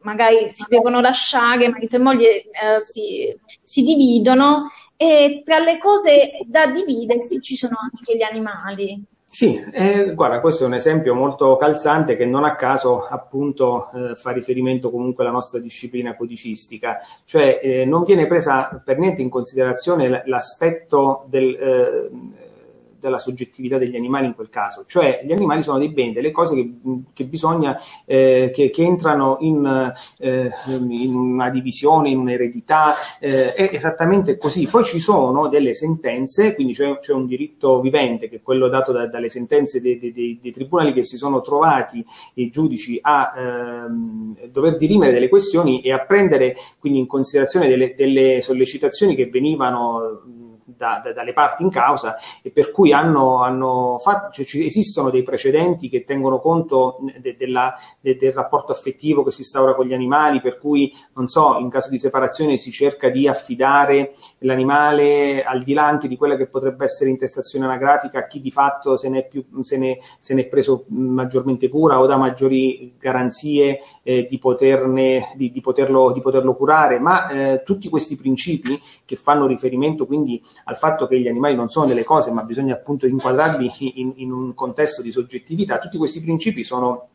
magari 0.00 0.46
si 0.48 0.64
devono 0.68 1.00
lasciare, 1.00 1.68
marito 1.68 1.94
e 1.94 2.00
moglie 2.00 2.44
uh, 2.48 2.80
si, 2.80 3.32
si 3.62 3.82
dividono 3.82 4.72
e 4.96 5.42
tra 5.44 5.58
le 5.60 5.78
cose 5.78 6.30
da 6.44 6.66
dividersi 6.66 7.40
ci 7.40 7.54
sono 7.54 7.76
anche 7.80 8.16
gli 8.16 8.22
animali. 8.22 9.00
Sì, 9.34 9.58
eh, 9.72 10.12
guarda, 10.12 10.42
questo 10.42 10.64
è 10.64 10.66
un 10.66 10.74
esempio 10.74 11.14
molto 11.14 11.56
calzante 11.56 12.16
che 12.16 12.26
non 12.26 12.44
a 12.44 12.54
caso 12.54 13.06
appunto 13.06 13.88
eh, 13.94 14.14
fa 14.14 14.30
riferimento 14.30 14.90
comunque 14.90 15.24
alla 15.24 15.32
nostra 15.32 15.58
disciplina 15.58 16.14
codicistica, 16.14 16.98
cioè 17.24 17.58
eh, 17.62 17.86
non 17.86 18.04
viene 18.04 18.26
presa 18.26 18.82
per 18.84 18.98
niente 18.98 19.22
in 19.22 19.30
considerazione 19.30 20.22
l'aspetto 20.26 21.24
del 21.30 21.56
eh, 21.58 22.10
della 23.02 23.18
soggettività 23.18 23.78
degli 23.78 23.96
animali 23.96 24.26
in 24.26 24.34
quel 24.34 24.48
caso, 24.48 24.84
cioè 24.86 25.22
gli 25.24 25.32
animali 25.32 25.64
sono 25.64 25.78
dei 25.78 25.88
beni, 25.88 26.12
delle 26.12 26.30
cose 26.30 26.54
che, 26.54 26.72
che 27.12 27.24
bisogna, 27.24 27.76
eh, 28.04 28.52
che, 28.54 28.70
che, 28.70 28.82
entrano 28.84 29.38
in, 29.40 29.92
eh, 30.18 30.50
in, 30.68 31.14
una 31.14 31.50
divisione, 31.50 32.10
in 32.10 32.18
un'eredità, 32.18 32.94
eh, 33.18 33.54
è 33.54 33.70
esattamente 33.72 34.38
così. 34.38 34.68
Poi 34.68 34.84
ci 34.84 35.00
sono 35.00 35.48
delle 35.48 35.74
sentenze, 35.74 36.54
quindi 36.54 36.74
c'è, 36.74 37.00
c'è 37.00 37.12
un 37.12 37.26
diritto 37.26 37.80
vivente 37.80 38.28
che 38.28 38.36
è 38.36 38.42
quello 38.42 38.68
dato 38.68 38.92
da, 38.92 39.08
dalle 39.08 39.28
sentenze 39.28 39.80
dei, 39.80 39.98
dei, 39.98 40.12
dei, 40.12 40.38
dei, 40.40 40.52
tribunali 40.52 40.92
che 40.92 41.04
si 41.04 41.16
sono 41.16 41.40
trovati 41.40 42.04
i 42.34 42.50
giudici 42.50 43.00
a 43.02 43.32
ehm, 43.36 44.46
dover 44.46 44.76
dirimere 44.76 45.12
delle 45.12 45.28
questioni 45.28 45.80
e 45.80 45.92
a 45.92 45.98
prendere 45.98 46.54
quindi 46.78 47.00
in 47.00 47.08
considerazione 47.08 47.66
delle, 47.66 47.94
delle 47.96 48.40
sollecitazioni 48.40 49.16
che 49.16 49.26
venivano 49.26 50.22
da, 50.82 51.00
da, 51.00 51.12
dalle 51.12 51.32
parti 51.32 51.62
in 51.62 51.70
causa 51.70 52.16
e 52.42 52.50
per 52.50 52.72
cui 52.72 52.92
hanno, 52.92 53.40
hanno 53.40 53.98
fatto, 54.00 54.42
cioè, 54.42 54.64
esistono 54.64 55.10
dei 55.10 55.22
precedenti 55.22 55.88
che 55.88 56.02
tengono 56.02 56.40
conto 56.40 56.98
de, 57.18 57.36
della, 57.36 57.72
de, 58.00 58.16
del 58.16 58.32
rapporto 58.32 58.72
affettivo 58.72 59.22
che 59.22 59.30
si 59.30 59.42
instaura 59.42 59.76
con 59.76 59.86
gli 59.86 59.94
animali, 59.94 60.40
per 60.40 60.58
cui, 60.58 60.92
non 61.14 61.28
so, 61.28 61.56
in 61.58 61.70
caso 61.70 61.88
di 61.88 61.98
separazione 61.98 62.56
si 62.56 62.72
cerca 62.72 63.10
di 63.10 63.28
affidare 63.28 64.14
l'animale 64.42 65.42
al 65.42 65.62
di 65.62 65.72
là 65.72 65.86
anche 65.86 66.08
di 66.08 66.16
quella 66.16 66.36
che 66.36 66.46
potrebbe 66.46 66.84
essere 66.84 67.10
intestazione 67.10 67.64
anagrafica 67.64 68.26
chi 68.26 68.40
di 68.40 68.50
fatto 68.50 68.96
se 68.96 69.08
ne 69.08 69.20
è, 69.20 69.28
più, 69.28 69.44
se 69.60 69.76
ne, 69.76 69.98
se 70.18 70.34
ne 70.34 70.42
è 70.42 70.46
preso 70.46 70.84
maggiormente 70.88 71.68
cura 71.68 72.00
o 72.00 72.06
da 72.06 72.16
maggiori 72.16 72.94
garanzie 72.98 73.80
eh, 74.02 74.26
di, 74.28 74.38
poterne, 74.38 75.28
di, 75.34 75.50
di, 75.50 75.60
poterlo, 75.60 76.12
di 76.12 76.20
poterlo 76.20 76.54
curare, 76.54 76.98
ma 76.98 77.28
eh, 77.28 77.62
tutti 77.64 77.88
questi 77.88 78.16
principi 78.16 78.80
che 79.04 79.16
fanno 79.16 79.46
riferimento 79.46 80.06
quindi 80.06 80.42
al 80.64 80.76
fatto 80.76 81.06
che 81.06 81.18
gli 81.18 81.28
animali 81.28 81.54
non 81.54 81.68
sono 81.68 81.86
delle 81.86 82.04
cose, 82.04 82.30
ma 82.30 82.42
bisogna 82.42 82.74
appunto 82.74 83.06
inquadrarli 83.06 83.70
in, 83.94 84.12
in 84.16 84.32
un 84.32 84.54
contesto 84.54 85.02
di 85.02 85.12
soggettività, 85.12 85.78
tutti 85.78 85.98
questi 85.98 86.20
principi 86.20 86.64
sono 86.64 87.08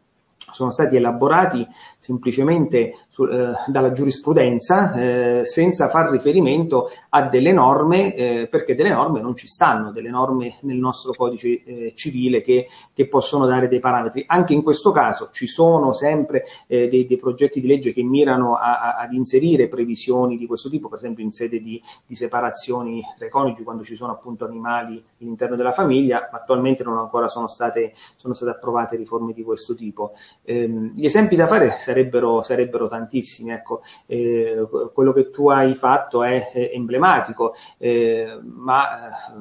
sono 0.51 0.71
stati 0.71 0.95
elaborati 0.95 1.67
semplicemente 1.97 2.95
su, 3.09 3.25
eh, 3.25 3.53
dalla 3.67 3.91
giurisprudenza 3.91 4.93
eh, 4.93 5.45
senza 5.45 5.89
far 5.89 6.09
riferimento 6.09 6.89
a 7.09 7.23
delle 7.23 7.51
norme, 7.51 8.15
eh, 8.15 8.47
perché 8.49 8.75
delle 8.75 8.91
norme 8.91 9.21
non 9.21 9.35
ci 9.35 9.47
stanno, 9.47 9.91
delle 9.91 10.09
norme 10.09 10.57
nel 10.61 10.77
nostro 10.77 11.11
codice 11.13 11.63
eh, 11.63 11.93
civile 11.95 12.41
che, 12.41 12.67
che, 12.93 13.07
possono 13.07 13.45
dare 13.45 13.67
dei 13.67 13.79
parametri. 13.79 14.23
Anche 14.27 14.53
in 14.53 14.63
questo 14.63 14.91
caso 14.91 15.29
ci 15.31 15.47
sono 15.47 15.93
sempre 15.93 16.45
eh, 16.67 16.87
dei, 16.87 17.05
dei, 17.05 17.17
progetti 17.17 17.59
di 17.59 17.67
legge 17.67 17.93
che 17.93 18.03
mirano 18.03 18.55
a, 18.55 18.79
a, 18.79 18.97
ad 18.99 19.13
inserire 19.13 19.67
previsioni 19.67 20.37
di 20.37 20.45
questo 20.45 20.69
tipo, 20.69 20.87
per 20.87 20.99
esempio 20.99 21.23
in 21.23 21.31
sede 21.31 21.61
di, 21.61 21.81
di 22.05 22.15
separazioni 22.15 23.01
tra 23.17 23.25
i 23.25 23.29
coniugi, 23.29 23.63
quando 23.63 23.83
ci 23.83 23.95
sono 23.95 24.13
appunto 24.13 24.45
animali 24.45 25.03
all'interno 25.19 25.55
della 25.55 25.71
famiglia, 25.71 26.29
ma 26.31 26.37
attualmente 26.37 26.83
non 26.83 26.97
ancora 26.97 27.27
sono 27.27 27.47
state, 27.47 27.93
sono 28.15 28.33
state 28.33 28.51
approvate 28.51 28.95
riforme 28.95 29.33
di 29.33 29.43
questo 29.43 29.75
tipo. 29.75 30.13
Ehm, 30.43 30.93
gli 30.95 31.05
esempi 31.05 31.35
da 31.35 31.47
fare 31.47 31.75
sarebbero, 31.79 32.41
sarebbero 32.41 32.87
tantissimi, 32.87 33.51
ecco. 33.51 33.81
eh, 34.05 34.67
quello 34.93 35.13
che 35.13 35.29
tu 35.29 35.49
hai 35.49 35.75
fatto 35.75 36.23
è, 36.23 36.51
è 36.51 36.71
emblematico, 36.73 37.53
eh, 37.77 38.39
ma 38.43 39.07
eh, 39.07 39.37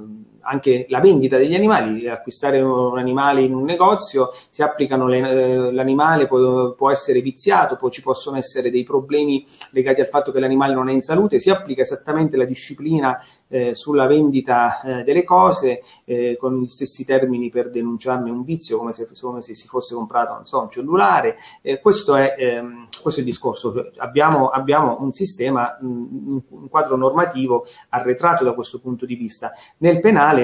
anche 0.46 0.86
la 0.88 1.00
vendita 1.00 1.36
degli 1.36 1.54
animali, 1.54 2.08
acquistare 2.08 2.60
un 2.60 2.98
animale 2.98 3.42
in 3.42 3.54
un 3.54 3.64
negozio, 3.64 4.30
si 4.48 4.62
applicano 4.62 5.12
eh, 5.12 5.72
l'animale 5.72 6.26
può, 6.26 6.72
può, 6.72 6.90
essere 6.90 7.20
viziato, 7.20 7.76
poi 7.76 7.90
ci 7.90 8.02
possono 8.02 8.36
essere 8.36 8.70
dei 8.70 8.84
problemi 8.84 9.44
legati 9.72 10.00
al 10.00 10.08
fatto 10.08 10.32
che 10.32 10.40
l'animale 10.40 10.74
non 10.74 10.88
è 10.88 10.92
in 10.92 11.02
salute, 11.02 11.40
si 11.40 11.50
applica 11.50 11.82
esattamente 11.82 12.36
la 12.36 12.44
disciplina 12.44 13.18
eh, 13.48 13.74
sulla 13.74 14.06
vendita 14.06 14.80
eh, 14.80 15.02
delle 15.04 15.24
cose 15.24 15.82
eh, 16.04 16.36
con 16.38 16.60
gli 16.60 16.68
stessi 16.68 17.04
termini 17.04 17.50
per 17.50 17.70
denunciarne 17.70 18.30
un 18.30 18.44
vizio 18.44 18.78
come 18.78 18.92
se, 18.92 19.08
come 19.20 19.42
se 19.42 19.54
si 19.54 19.66
fosse 19.66 19.94
comprato 19.94 20.34
non 20.34 20.46
so, 20.46 20.60
un 20.60 20.70
cellulare. 20.70 21.36
questo, 21.80 22.14
è, 22.16 22.34
ehm, 22.38 22.88
questo 23.02 23.20
è 23.20 23.22
il 23.22 23.28
discorso. 23.28 23.90
Abbiamo, 23.98 24.48
abbiamo, 24.48 24.98
un 25.00 25.12
sistema, 25.12 25.76
un, 25.80 26.40
un 26.48 26.68
quadro 26.68 26.96
normativo 26.96 27.66
arretrato 27.90 28.44
da 28.44 28.52
questo 28.52 28.80
punto 28.80 29.06
di 29.06 29.14
vista. 29.14 29.52
Nel 29.78 30.00
penale 30.00 30.35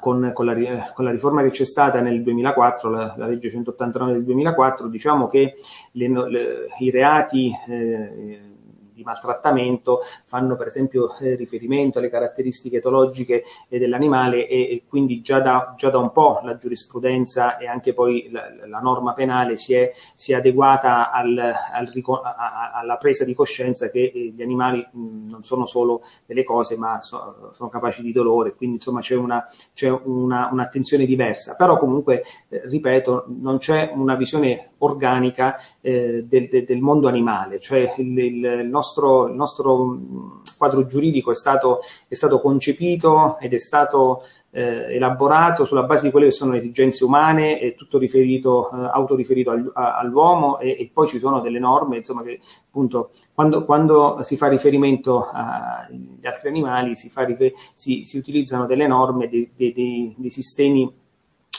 con, 0.00 0.30
con, 0.34 0.46
la, 0.46 0.92
con, 0.94 1.04
la, 1.04 1.10
riforma 1.10 1.42
che 1.42 1.50
c'è 1.50 1.64
stata 1.64 2.00
nel 2.00 2.22
2004, 2.22 2.90
la, 2.90 3.14
la, 3.16 3.26
legge 3.26 3.50
189 3.50 4.12
del 4.12 4.24
2004, 4.24 4.88
diciamo 4.88 5.28
che 5.28 5.56
le, 5.92 6.08
le, 6.08 6.66
i 6.78 6.90
reati 6.90 7.52
eh, 7.68 8.40
di 8.94 9.02
maltrattamento 9.02 10.00
fanno 10.24 10.56
per 10.56 10.68
esempio 10.68 11.16
eh, 11.18 11.34
riferimento 11.34 11.98
alle 11.98 12.08
caratteristiche 12.08 12.76
etologiche 12.76 13.44
eh, 13.68 13.78
dell'animale 13.78 14.46
e, 14.46 14.60
e, 14.70 14.82
quindi 14.88 15.20
già 15.20 15.40
da, 15.40 15.74
già 15.76 15.90
da, 15.90 15.98
un 15.98 16.12
po' 16.12 16.40
la 16.44 16.56
giurisprudenza 16.56 17.58
e 17.58 17.66
anche 17.66 17.92
poi 17.92 18.28
la, 18.30 18.48
la 18.66 18.78
norma 18.78 19.12
penale 19.12 19.56
si 19.56 19.74
è, 19.74 19.92
si 20.14 20.32
è 20.32 20.36
adeguata 20.36 21.10
al, 21.10 21.36
al, 21.36 21.92
a, 22.22 22.70
alla 22.74 22.96
presa 22.96 23.24
di 23.24 23.34
coscienza 23.34 23.90
che 23.90 24.12
eh, 24.14 24.32
gli 24.34 24.42
animali 24.42 24.86
mh, 24.90 25.28
non 25.28 25.42
sono 25.42 25.66
solo 25.66 26.02
delle 26.26 26.44
cose 26.44 26.76
ma 26.76 27.00
so, 27.00 27.50
sono 27.54 27.68
capaci 27.68 28.02
di 28.02 28.12
dolore, 28.12 28.54
quindi 28.54 28.76
insomma 28.76 29.00
c'è, 29.00 29.16
una, 29.16 29.48
c'è 29.72 29.90
una, 29.90 30.48
un'attenzione 30.52 31.04
diversa, 31.04 31.56
però 31.56 31.78
comunque 31.78 32.22
eh, 32.48 32.62
ripeto 32.64 33.24
non 33.40 33.58
c'è 33.58 33.92
una 33.94 34.14
visione 34.14 34.70
organica 34.78 35.56
eh, 35.80 36.24
del, 36.26 36.48
del, 36.48 36.80
mondo 36.80 37.08
animale, 37.08 37.58
cioè 37.58 37.94
il, 37.96 38.18
il, 38.18 38.66
nostro, 38.66 38.83
il, 39.28 39.34
nostro, 39.34 39.98
quadro 40.56 40.86
giuridico 40.86 41.30
è 41.30 41.34
stato, 41.34 41.80
è 42.08 42.14
stato 42.14 42.40
concepito 42.40 43.38
ed 43.38 43.52
è 43.54 43.58
stato 43.58 44.22
eh, 44.50 44.94
elaborato 44.94 45.64
sulla 45.64 45.82
base 45.82 46.06
di 46.06 46.10
quelle 46.10 46.26
che 46.26 46.32
sono 46.32 46.52
le 46.52 46.58
esigenze 46.58 47.04
umane, 47.04 47.58
è 47.58 47.74
tutto 47.74 47.98
riferito, 47.98 48.70
eh, 48.70 48.90
autoriferito 48.92 49.50
al, 49.50 49.70
a, 49.74 49.96
all'uomo 49.98 50.58
e, 50.58 50.76
e, 50.78 50.90
poi 50.92 51.08
ci 51.08 51.18
sono 51.18 51.40
delle 51.40 51.58
norme, 51.58 51.98
insomma, 51.98 52.22
che 52.22 52.40
appunto 52.66 53.10
quando, 53.32 53.64
quando 53.64 54.18
si 54.22 54.36
fa 54.36 54.48
riferimento 54.48 55.28
agli 55.32 56.24
altri 56.26 56.48
animali 56.48 56.94
si, 56.94 57.10
fa, 57.10 57.26
si, 57.74 58.04
si 58.04 58.18
utilizzano 58.18 58.66
delle 58.66 58.86
norme, 58.86 59.28
dei, 59.28 59.50
dei, 59.56 59.72
dei, 59.72 60.14
dei 60.16 60.30
sistemi 60.30 61.02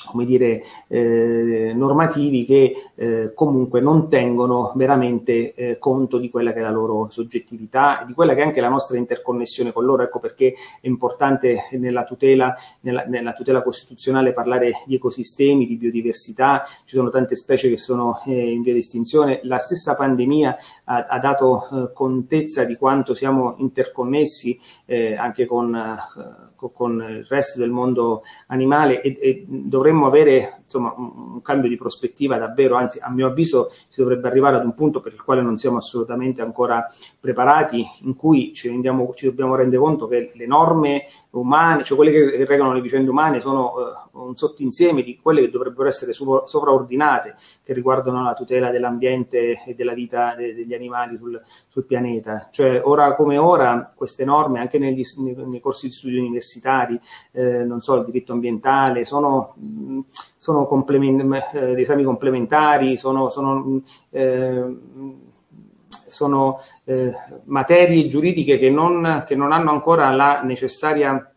come 0.06 0.26
dire, 0.26 0.64
eh, 0.88 1.74
normativi 1.76 2.46
che 2.46 2.76
eh, 2.96 3.34
comunque 3.34 3.82
non 3.82 4.10
tengono 4.10 4.72
veramente 4.76 5.54
eh, 5.54 5.78
conto 5.78 6.18
di 6.18 6.30
quella 6.30 6.54
che 6.54 6.60
è 6.60 6.62
la 6.62 6.72
loro 6.72 7.08
soggettività 7.10 8.02
e 8.02 8.06
di 8.06 8.14
quella 8.14 8.34
che 8.34 8.42
è 8.42 8.46
anche 8.46 8.62
la 8.62 8.70
nostra 8.70 8.98
interconnessione 8.98 9.72
con 9.72 9.86
loro. 9.86 10.04
Ecco 10.04 10.20
perché 10.20 10.54
è 10.82 10.88
importante 10.88 11.68
nella 11.72 12.04
tutela, 12.04 12.56
nella, 12.82 13.04
nella 13.06 13.34
tutela 13.34 13.62
costituzionale 13.62 14.34
parlare 14.34 14.72
di 14.86 14.96
ecosistemi, 14.96 15.68
di 15.68 15.76
biodiversità, 15.76 16.64
ci 16.86 16.96
sono 16.96 17.10
tante 17.10 17.36
specie 17.36 17.70
che 17.70 17.78
sono 17.78 18.22
eh, 18.26 18.52
in 18.52 18.62
via 18.62 18.74
di 18.74 18.80
estinzione. 18.80 19.40
La 19.44 19.58
stessa 19.58 19.96
pandemia 19.96 20.56
ha, 20.86 21.06
ha 21.10 21.20
dato 21.20 21.68
eh, 21.72 21.94
contezza 21.94 22.64
di 22.64 22.76
quanto 22.76 23.14
siamo 23.14 23.56
interconnessi 23.58 24.60
eh, 24.86 25.16
anche 25.16 25.46
con 25.46 25.74
con 26.72 27.04
il 27.10 27.26
resto 27.26 27.60
del 27.60 27.70
mondo 27.70 28.24
animale 28.48 29.02
e, 29.02 29.18
e 29.20 29.46
dovremmo 29.48 30.06
avere 30.06 30.62
insomma, 30.64 30.94
un, 30.98 31.42
cambio 31.42 31.70
di 31.70 31.76
prospettiva 31.76 32.38
davvero, 32.38 32.76
anzi 32.76 33.00
a 33.00 33.10
mio 33.10 33.28
avviso 33.28 33.72
si 33.88 34.02
dovrebbe 34.02 34.28
arrivare 34.28 34.58
ad 34.58 34.66
un 34.66 34.74
punto 34.74 35.00
per 35.00 35.14
il 35.14 35.24
quale 35.24 35.42
non 35.42 35.58
siamo 35.58 35.78
assolutamente 35.78 36.42
ancora 36.42 36.88
preparati, 37.20 37.86
in 38.02 38.16
cui 38.16 38.54
ci, 38.54 38.68
rendiamo, 38.70 39.14
ci 39.14 39.26
dobbiamo 39.26 39.56
rendere 39.56 39.82
conto 39.82 40.08
che 40.08 40.32
le 40.34 40.48
norme 40.48 41.06
umane, 41.32 41.84
cioè 41.84 41.98
quelle 41.98 42.12
che 42.12 42.46
regolano 42.46 42.76
le 42.76 42.82
vicende 42.82 43.10
umane, 43.10 43.40
sono 43.40 43.74
uh, 44.12 44.28
un 44.28 44.36
sottinsieme 44.36 45.04
di 45.04 45.20
quelle 45.22 45.42
che 45.42 45.50
dovrebbero 45.50 45.88
essere 45.88 46.14
sovraordinate, 46.14 47.36
che 47.64 47.74
riguardano 47.74 48.24
la 48.24 48.34
tutela 48.34 48.72
dell'ambiente 48.72 49.62
e 49.66 49.76
della 49.76 49.94
vita 49.94 50.36
de, 50.36 50.54
degli 50.54 50.74
animali 50.74 51.18
sul, 51.18 51.42
sul, 51.68 51.86
pianeta. 51.86 52.50
Cioè 52.52 52.82
ora 52.84 53.16
come 53.16 53.38
ora 53.38 53.92
queste 53.96 54.26
norme, 54.26 54.60
anche 54.60 54.80
negli, 54.80 55.04
nei, 55.18 55.36
nei 55.36 55.60
corsi 55.60 55.88
di 55.88 55.94
studio 55.94 56.22
universitari, 56.22 56.54
eh, 57.32 57.64
non 57.64 57.82
so, 57.82 57.96
il 57.96 58.06
diritto 58.06 58.34
ambientale, 58.34 59.06
sono... 59.06 59.54
Mh, 59.58 60.00
sono 60.46 60.68
complement- 60.68 61.56
eh, 61.56 61.82
esami 61.82 62.04
complementari, 62.04 62.98
sono, 62.98 63.30
sono 63.30 63.82
eh, 64.12 64.76
sono 66.08 66.60
eh, 66.84 67.14
materie 67.46 68.08
giuridiche 68.08 68.60
che 68.60 68.70
non, 68.70 69.24
che 69.28 69.36
non 69.36 69.52
hanno 69.52 69.72
ancora 69.72 70.12
la 70.12 70.44
necessaria 70.44 71.32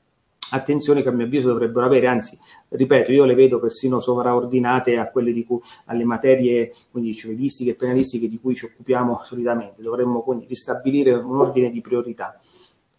attenzione 0.51 1.03
che 1.03 1.09
a 1.09 1.13
mio 1.13 1.27
avviso 1.27 1.49
dovrebbero 1.49 1.85
avere, 1.85 2.07
anzi, 2.07 2.39
ripeto, 2.69 3.13
io 3.13 3.25
le 3.25 3.35
vedo 3.35 3.59
persino 3.59 4.01
sovraordinate 4.01 4.97
a 4.99 5.09
quelle 5.09 5.33
di 5.33 5.45
cui, 5.45 5.59
alle 5.87 6.05
materie 6.05 6.73
quindi 6.91 7.15
civilistiche 7.15 7.73
e 7.73 7.75
penalistiche 7.75 8.29
di 8.29 8.39
cui 8.39 8.55
ci 8.55 8.65
occupiamo 8.65 9.23
solitamente. 9.25 9.83
Dovremmo 9.83 10.23
quindi 10.23 10.47
ristabilire 10.47 11.13
un 11.13 11.37
ordine 11.39 11.71
di 11.71 11.81
priorità. 11.81 12.39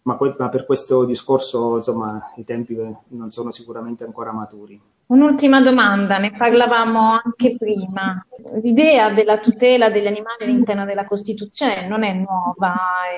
Ma, 0.02 0.18
ma 0.38 0.48
per 0.48 0.64
questo 0.64 1.04
discorso, 1.04 1.76
insomma, 1.76 2.32
i 2.36 2.44
tempi 2.44 2.76
non 3.08 3.30
sono 3.30 3.50
sicuramente 3.50 4.04
ancora 4.04 4.32
maturi. 4.32 4.80
Un'ultima 5.06 5.60
domanda, 5.60 6.18
ne 6.18 6.30
parlavamo 6.30 7.20
anche 7.22 7.56
prima. 7.56 8.24
L'idea 8.62 9.10
della 9.10 9.38
tutela 9.38 9.90
degli 9.90 10.06
animali 10.06 10.44
all'interno 10.44 10.84
della 10.84 11.04
Costituzione 11.04 11.86
non 11.86 12.02
è 12.02 12.12
nuova, 12.12 12.74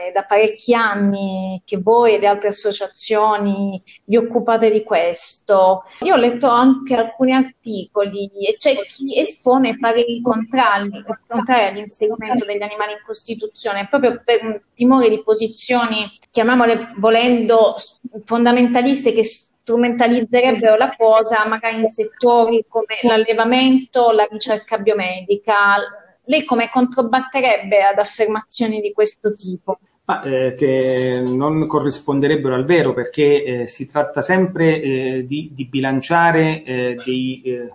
è 0.06 0.12
da 0.12 0.24
parecchi 0.24 0.74
anni 0.74 1.62
che 1.64 1.78
voi 1.78 2.14
e 2.14 2.18
le 2.18 2.26
altre 2.26 2.48
associazioni 2.48 3.80
vi 4.04 4.16
occupate 4.16 4.70
di 4.70 4.82
questo. 4.82 5.84
Io 6.00 6.14
ho 6.14 6.18
letto 6.18 6.48
anche 6.48 6.94
alcuni 6.94 7.32
articoli 7.34 8.30
e 8.46 8.56
c'è 8.56 8.74
chi 8.74 9.18
espone 9.18 9.78
pareri 9.78 10.20
contrari, 10.20 11.04
contrari 11.26 11.68
all'inserimento 11.68 12.44
degli 12.44 12.62
animali 12.62 12.92
in 12.92 13.02
Costituzione 13.04 13.86
proprio 13.88 14.20
per 14.24 14.44
un 14.44 14.60
timore 14.74 15.08
di 15.08 15.22
posizioni, 15.22 16.10
chiamiamole 16.30 16.94
volendo, 16.96 17.74
fondamentaliste 18.24 19.12
che 19.12 19.24
strumentalizzerebbero 19.62 20.76
la 20.76 20.94
cosa 20.96 21.46
magari 21.46 21.78
in 21.78 21.86
settori 21.86 22.64
come 22.68 22.98
l'allevamento, 23.02 24.10
la 24.10 24.26
ricerca 24.28 24.78
biomedica. 24.78 25.76
Lei 26.24 26.44
come 26.44 26.68
controbatterebbe 26.68 27.82
ad 27.82 27.98
affermazioni 27.98 28.80
di 28.80 28.92
questo 28.92 29.34
tipo? 29.34 29.78
Ma, 30.04 30.22
eh, 30.22 30.54
che 30.56 31.22
non 31.24 31.66
corrisponderebbero 31.68 32.56
al 32.56 32.64
vero 32.64 32.92
perché 32.92 33.44
eh, 33.44 33.66
si 33.68 33.88
tratta 33.88 34.20
sempre 34.20 34.82
eh, 34.82 35.24
di, 35.24 35.52
di, 35.54 35.66
bilanciare 35.66 36.64
eh, 36.64 36.96
dei 37.04 37.40
eh, 37.44 37.70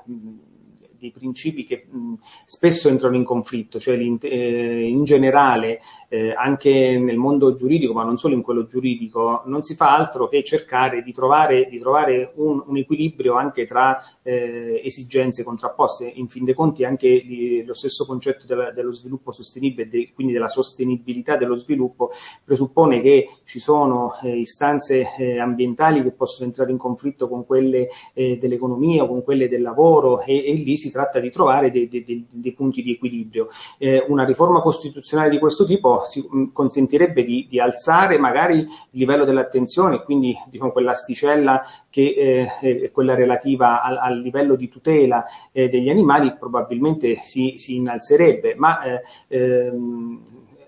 dei 1.07 1.11
principi 1.11 1.65
che 1.65 1.85
mh, 1.89 2.13
spesso 2.45 2.89
entrano 2.89 3.15
in 3.15 3.23
conflitto, 3.23 3.79
cioè 3.79 3.97
eh, 3.97 4.87
in 4.87 5.03
generale 5.03 5.79
eh, 6.09 6.33
anche 6.33 6.97
nel 6.97 7.17
mondo 7.17 7.53
giuridico, 7.55 7.93
ma 7.93 8.03
non 8.03 8.17
solo 8.17 8.33
in 8.33 8.41
quello 8.41 8.65
giuridico, 8.65 9.43
non 9.45 9.63
si 9.63 9.75
fa 9.75 9.95
altro 9.95 10.27
che 10.27 10.43
cercare 10.43 11.01
di 11.01 11.11
trovare, 11.11 11.67
di 11.69 11.79
trovare 11.79 12.31
un, 12.35 12.63
un, 12.65 12.77
equilibrio 12.77 13.35
anche 13.35 13.65
tra 13.65 14.01
eh, 14.21 14.81
esigenze 14.83 15.43
contrapposte. 15.43 16.05
In 16.15 16.27
fin 16.27 16.45
dei 16.45 16.53
conti 16.53 16.83
anche 16.83 17.23
di, 17.25 17.63
lo 17.65 17.73
stesso 17.73 18.05
concetto 18.05 18.45
della, 18.45 18.71
dello 18.71 18.91
sviluppo 18.91 19.31
sostenibile, 19.31 19.89
de, 19.89 20.11
quindi 20.13 20.33
della 20.33 20.47
sostenibilità 20.47 21.37
dello 21.37 21.55
sviluppo, 21.55 22.11
presuppone 22.43 23.01
che 23.01 23.29
ci 23.43 23.59
sono 23.59 24.13
eh, 24.23 24.37
istanze 24.37 25.07
eh, 25.17 25.39
ambientali 25.39 26.03
che 26.03 26.11
possono 26.11 26.47
entrare 26.47 26.71
in 26.71 26.77
conflitto 26.77 27.27
con 27.27 27.45
quelle 27.45 27.89
eh, 28.13 28.37
dell'economia 28.37 29.03
o 29.03 29.07
con 29.07 29.23
quelle 29.23 29.47
del 29.47 29.61
lavoro 29.61 30.21
e, 30.21 30.45
e 30.45 30.53
lì 30.53 30.77
si 30.77 30.91
tratta 30.97 31.19
di 31.19 31.29
trovare 31.29 31.69
dei, 31.69 31.87
dei, 31.87 32.25
dei 32.27 32.53
punti 32.53 32.81
di 32.81 32.93
equilibrio. 32.93 33.49
Eh, 33.77 34.03
una 34.07 34.25
riforma 34.25 34.61
costituzionale 34.61 35.29
di 35.29 35.37
questo 35.37 35.65
tipo 35.65 36.03
si, 36.05 36.25
mh, 36.27 36.51
consentirebbe 36.51 37.23
di, 37.23 37.45
di, 37.47 37.59
alzare 37.59 38.17
magari 38.17 38.57
il 38.57 38.67
livello 38.91 39.25
dell'attenzione, 39.25 40.01
quindi 40.03 40.35
diciamo, 40.49 40.71
quell'asticella 40.71 41.63
che 41.89 42.49
eh, 42.61 42.91
quella 42.91 43.13
relativa 43.13 43.83
al, 43.83 43.97
al, 43.97 44.19
livello 44.19 44.55
di 44.55 44.67
tutela 44.69 45.23
eh, 45.51 45.69
degli 45.69 45.89
animali 45.89 46.35
probabilmente 46.37 47.19
si, 47.21 47.55
si 47.57 47.75
innalzerebbe, 47.75 48.55
ma 48.55 48.81
eh, 48.81 49.01
ehm, 49.27 50.21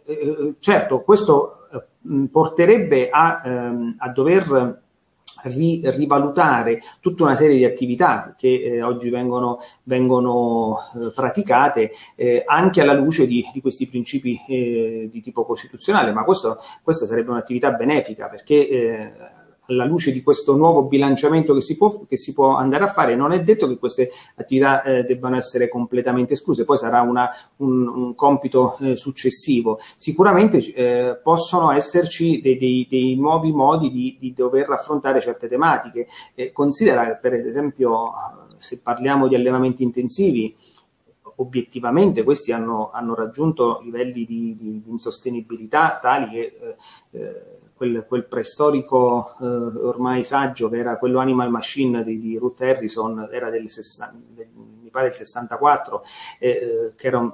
eh, 0.05 0.55
certo 0.59 1.01
questo 1.01 1.67
eh, 1.73 2.27
porterebbe 2.31 3.09
a, 3.09 3.41
ehm, 3.43 3.95
a 3.97 4.09
dover 4.09 4.81
ri, 5.43 5.81
rivalutare 5.85 6.81
tutta 6.99 7.23
una 7.23 7.35
serie 7.35 7.57
di 7.57 7.65
attività 7.65 8.35
che 8.37 8.61
eh, 8.61 8.81
oggi 8.81 9.09
vengono, 9.09 9.59
vengono 9.83 10.77
eh, 10.95 11.11
praticate 11.11 11.91
eh, 12.15 12.43
anche 12.45 12.81
alla 12.81 12.93
luce 12.93 13.27
di, 13.27 13.47
di 13.53 13.61
questi 13.61 13.87
principi 13.87 14.39
eh, 14.47 15.09
di 15.11 15.21
tipo 15.21 15.45
costituzionale, 15.45 16.11
ma 16.11 16.23
questo, 16.23 16.59
questa 16.81 17.05
sarebbe 17.05 17.31
un'attività 17.31 17.71
benefica 17.71 18.27
perché 18.27 18.67
eh, 18.67 19.11
alla 19.69 19.85
luce 19.85 20.11
di 20.11 20.21
questo 20.21 20.55
nuovo 20.55 20.83
bilanciamento 20.83 21.53
che 21.53 21.61
si 21.61 21.77
può, 21.77 22.05
che 22.07 22.17
si 22.17 22.33
può 22.33 22.55
andare 22.55 22.83
a 22.83 22.87
fare, 22.87 23.15
non 23.15 23.31
è 23.31 23.41
detto 23.41 23.67
che 23.67 23.77
queste 23.77 24.11
attività 24.35 24.81
eh, 24.83 25.03
debbano 25.03 25.37
essere 25.37 25.69
completamente 25.69 26.33
escluse, 26.33 26.65
poi 26.65 26.77
sarà 26.77 27.01
una, 27.01 27.29
un, 27.57 27.87
un, 27.87 28.15
compito 28.15 28.77
eh, 28.79 28.97
successivo. 28.97 29.79
Sicuramente 29.95 30.57
eh, 30.73 31.19
possono 31.21 31.71
esserci 31.71 32.41
dei, 32.41 32.57
dei, 32.57 32.87
dei, 32.89 33.15
nuovi 33.15 33.51
modi 33.51 33.91
di, 33.91 34.17
di, 34.19 34.33
dover 34.33 34.69
affrontare 34.69 35.21
certe 35.21 35.47
tematiche. 35.47 36.07
considera 36.51 37.05
che 37.05 37.15
per 37.17 37.33
esempio 37.33 38.11
se 38.57 38.79
parliamo 38.79 39.27
di 39.27 39.35
allevamenti 39.35 39.83
intensivi, 39.83 40.55
obiettivamente 41.35 42.23
questi 42.23 42.51
hanno, 42.51 42.91
hanno 42.91 43.15
raggiunto 43.15 43.79
livelli 43.81 44.25
di, 44.25 44.55
di, 44.57 44.81
di, 44.83 44.89
insostenibilità 44.89 45.99
tali 46.01 46.29
che 46.29 46.57
eh, 46.59 46.75
eh 47.11 47.57
quel, 47.79 48.03
quel 48.05 48.25
preistorico 48.25 49.33
eh, 49.39 49.45
ormai 49.45 50.25
saggio 50.25 50.67
che 50.67 50.77
era 50.77 50.97
quello 50.97 51.19
Animal 51.19 51.49
Machine 51.49 52.03
di, 52.03 52.19
di 52.19 52.37
Ruth 52.37 52.59
Harrison, 52.59 53.29
era 53.31 53.49
del, 53.49 53.69
60, 53.69 54.17
del 54.35 54.47
mi 54.81 54.89
pare 54.89 55.05
del 55.05 55.15
64, 55.15 56.03
eh, 56.39 56.49
eh, 56.49 56.93
che 56.95 57.07
era 57.07 57.19
un, 57.19 57.31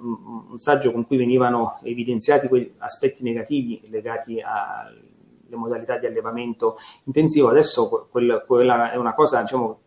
un, 0.51 0.59
saggio 0.59 0.91
con 0.91 1.07
cui 1.07 1.17
venivano 1.17 1.79
evidenziati 1.83 2.47
quegli 2.47 2.71
aspetti 2.77 3.23
negativi 3.23 3.81
legati 3.89 4.39
alle 4.41 5.55
modalità 5.55 5.97
di 5.97 6.05
allevamento 6.05 6.77
intensivo. 7.05 7.49
Adesso 7.49 8.07
quel, 8.11 8.43
quella 8.45 8.91
è 8.91 8.97
una 8.97 9.13
cosa, 9.13 9.41
diciamo, 9.41 9.79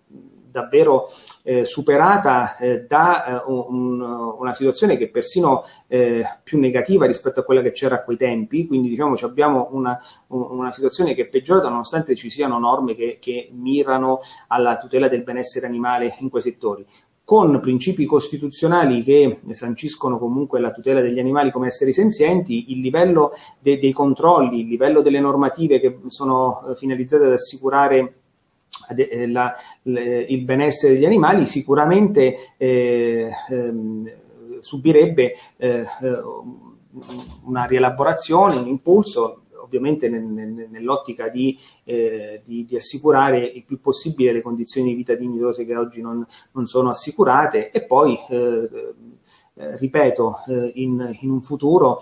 davvero 0.51 1.11
eh, 1.43 1.65
superata 1.65 2.57
eh, 2.57 2.81
da 2.87 3.25
eh, 3.25 3.43
un, 3.47 4.01
una 4.01 4.53
situazione 4.53 4.97
che 4.97 5.05
è 5.05 5.09
persino 5.09 5.65
eh, 5.87 6.25
più 6.43 6.59
negativa 6.59 7.07
rispetto 7.07 7.41
a 7.41 7.45
quella 7.45 7.63
che 7.63 7.73
c'era 7.73 7.97
a 7.97 8.03
quei 8.03 8.17
tempi, 8.17 8.67
quindi 8.67 8.89
diciamo 8.89 9.15
abbiamo 9.21 9.69
una, 9.73 10.01
una 10.29 10.73
situazione 10.73 11.15
che 11.15 11.23
è 11.23 11.29
peggiorata 11.29 11.69
nonostante 11.69 12.15
ci 12.15 12.31
siano 12.31 12.59
norme 12.59 12.95
che, 12.95 13.19
che 13.21 13.51
mirano 13.53 14.21
alla 14.49 14.77
tutela 14.77 15.09
del 15.09 15.23
benessere 15.23 15.67
animale 15.67 16.17
in 16.21 16.29
quei 16.29 16.43
settori. 16.43 16.87
Con 17.25 17.61
principi 17.61 18.07
costituzionali 18.07 19.03
che 19.03 19.41
sanciscono 19.51 20.19
comunque 20.19 20.61
la 20.61 20.71
tutela 20.71 21.03
degli 21.03 21.19
animali 21.19 21.51
come 21.51 21.67
esseri 21.67 21.93
senzienti, 21.93 22.73
il 22.73 22.81
livello 22.81 23.33
de 23.59 23.79
dei 23.79 23.93
controlli, 23.93 24.61
il 24.61 24.67
livello 24.67 25.03
delle 25.03 25.21
normative 25.21 25.79
che 25.79 25.99
sono 26.07 26.69
eh, 26.69 26.75
finalizzate 26.75 27.27
ad 27.27 27.33
assicurare 27.33 28.18
la, 29.27 29.55
le, 29.83 30.21
il 30.21 30.45
benessere 30.45 30.95
degli 30.95 31.05
animali 31.05 31.47
sicuramente 31.47 32.55
eh, 32.57 33.31
ehm, 33.49 34.13
subirebbe 34.61 35.35
eh, 35.57 35.87
una 37.45 37.65
rielaborazione, 37.65 38.57
un 38.57 38.67
impulso 38.67 39.43
ovviamente 39.61 40.09
nel, 40.09 40.23
nel, 40.23 40.69
nell'ottica 40.71 41.29
di, 41.29 41.59
eh, 41.85 42.41
di, 42.43 42.65
di, 42.65 42.77
assicurare 42.77 43.45
il 43.45 43.65
più 43.65 43.81
possibile 43.81 44.33
le 44.33 44.41
condizioni 44.41 44.89
di 44.89 44.95
vita 44.95 45.15
dignitose 45.15 45.67
che 45.67 45.77
oggi 45.77 46.01
non, 46.01 46.27
non 46.53 46.67
sono 46.67 46.89
assicurate 46.89 47.71
e 47.71 47.85
poi, 47.85 48.19
eh, 48.31 48.95
eh, 49.55 49.77
ripeto, 49.77 50.37
in, 50.75 51.17
in, 51.21 51.31
un 51.31 51.43
futuro 51.43 52.01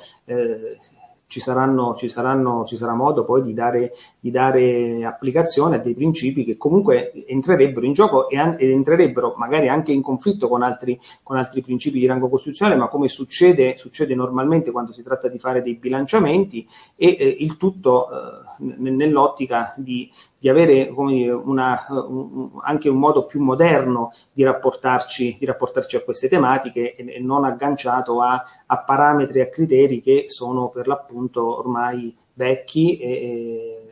ci, 1.27 1.41
saranno, 1.41 1.95
ci, 1.95 2.09
saranno, 2.09 2.65
ci 2.65 2.77
sarà 2.77 2.95
modo 2.95 3.25
poi 3.25 3.43
di 3.43 3.53
dare, 3.53 3.93
di 4.19 4.31
dare, 4.31 5.05
applicazione 5.05 5.77
a 5.77 5.79
dei 5.79 5.95
principi 5.95 6.45
che 6.45 6.57
comunque 6.57 7.13
entrerebbero 7.27 7.85
in 7.85 7.93
gioco 7.93 8.29
e, 8.29 8.37
ed 8.37 8.71
entrerebbero 8.71 9.35
magari 9.37 9.69
anche 9.69 9.93
in 9.93 10.03
conflitto 10.03 10.49
con 10.49 10.63
altri, 10.63 10.99
con 11.23 11.37
altri 11.37 11.63
principi 11.63 11.99
di 11.99 12.07
rango 12.07 12.29
costituzionale, 12.29 12.79
ma 12.79 12.89
come 12.89 13.09
succede, 13.09 13.77
succede, 13.77 14.15
normalmente 14.15 14.71
quando 14.71 14.93
si 14.93 15.03
tratta 15.03 15.29
di 15.29 15.39
fare 15.39 15.63
dei 15.63 15.75
bilanciamenti 15.75 16.67
e 16.95 17.17
eh, 17.19 17.37
il 17.41 17.57
tutto 17.57 18.09
eh, 18.09 18.46
nell'ottica 18.59 19.75
di, 19.77 20.11
di 20.39 20.49
avere 20.49 20.93
dire, 20.95 21.31
una, 21.31 21.85
un, 21.89 22.51
anche 22.63 22.89
un 22.89 22.99
modo 22.99 23.27
più 23.27 23.41
moderno 23.43 24.13
di 24.33 24.43
rapportarci, 24.43 25.37
di 25.39 25.47
rapportarci 25.47 25.97
a 25.97 26.03
queste 26.03 26.29
tematiche 26.29 26.95
e, 26.95 27.15
e 27.17 27.21
non 27.21 27.45
agganciato 27.45 28.21
a, 28.21 28.43
a, 28.67 28.79
parametri 28.79 29.39
e 29.39 29.43
a 29.43 29.49
criteri 29.49 30.01
che 30.01 30.25
sono 30.29 30.69
per 30.69 30.87
l'appunto 30.87 31.59
ormai 31.59 32.15
vecchi 32.35 32.99
e, 32.99 33.11
e 33.11 33.86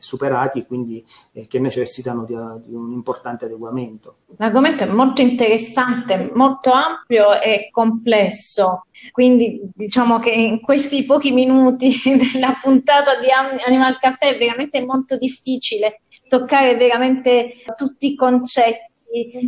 superati 0.00 0.60
e 0.60 0.66
quindi 0.66 1.04
eh, 1.32 1.46
che 1.46 1.58
necessitano 1.58 2.24
di, 2.24 2.34
di, 2.66 2.74
un 2.74 2.92
importante 2.92 3.46
adeguamento. 3.46 4.16
L'argomento 4.36 4.84
è 4.84 4.86
molto 4.86 5.20
interessante, 5.20 6.30
molto 6.34 6.70
ampio 6.72 7.40
e 7.40 7.68
complesso, 7.70 8.86
quindi 9.12 9.60
diciamo 9.74 10.18
che 10.18 10.30
in 10.30 10.60
questi 10.60 11.04
pochi 11.04 11.32
minuti 11.32 11.94
della 12.32 12.58
puntata 12.60 13.18
di 13.20 13.28
Animal 13.30 13.98
Café 13.98 14.34
è 14.34 14.38
veramente 14.38 14.84
molto 14.84 15.16
difficile 15.16 16.00
toccare 16.28 16.76
veramente 16.76 17.52
tutti 17.74 18.12
i 18.12 18.14
concetti 18.14 18.87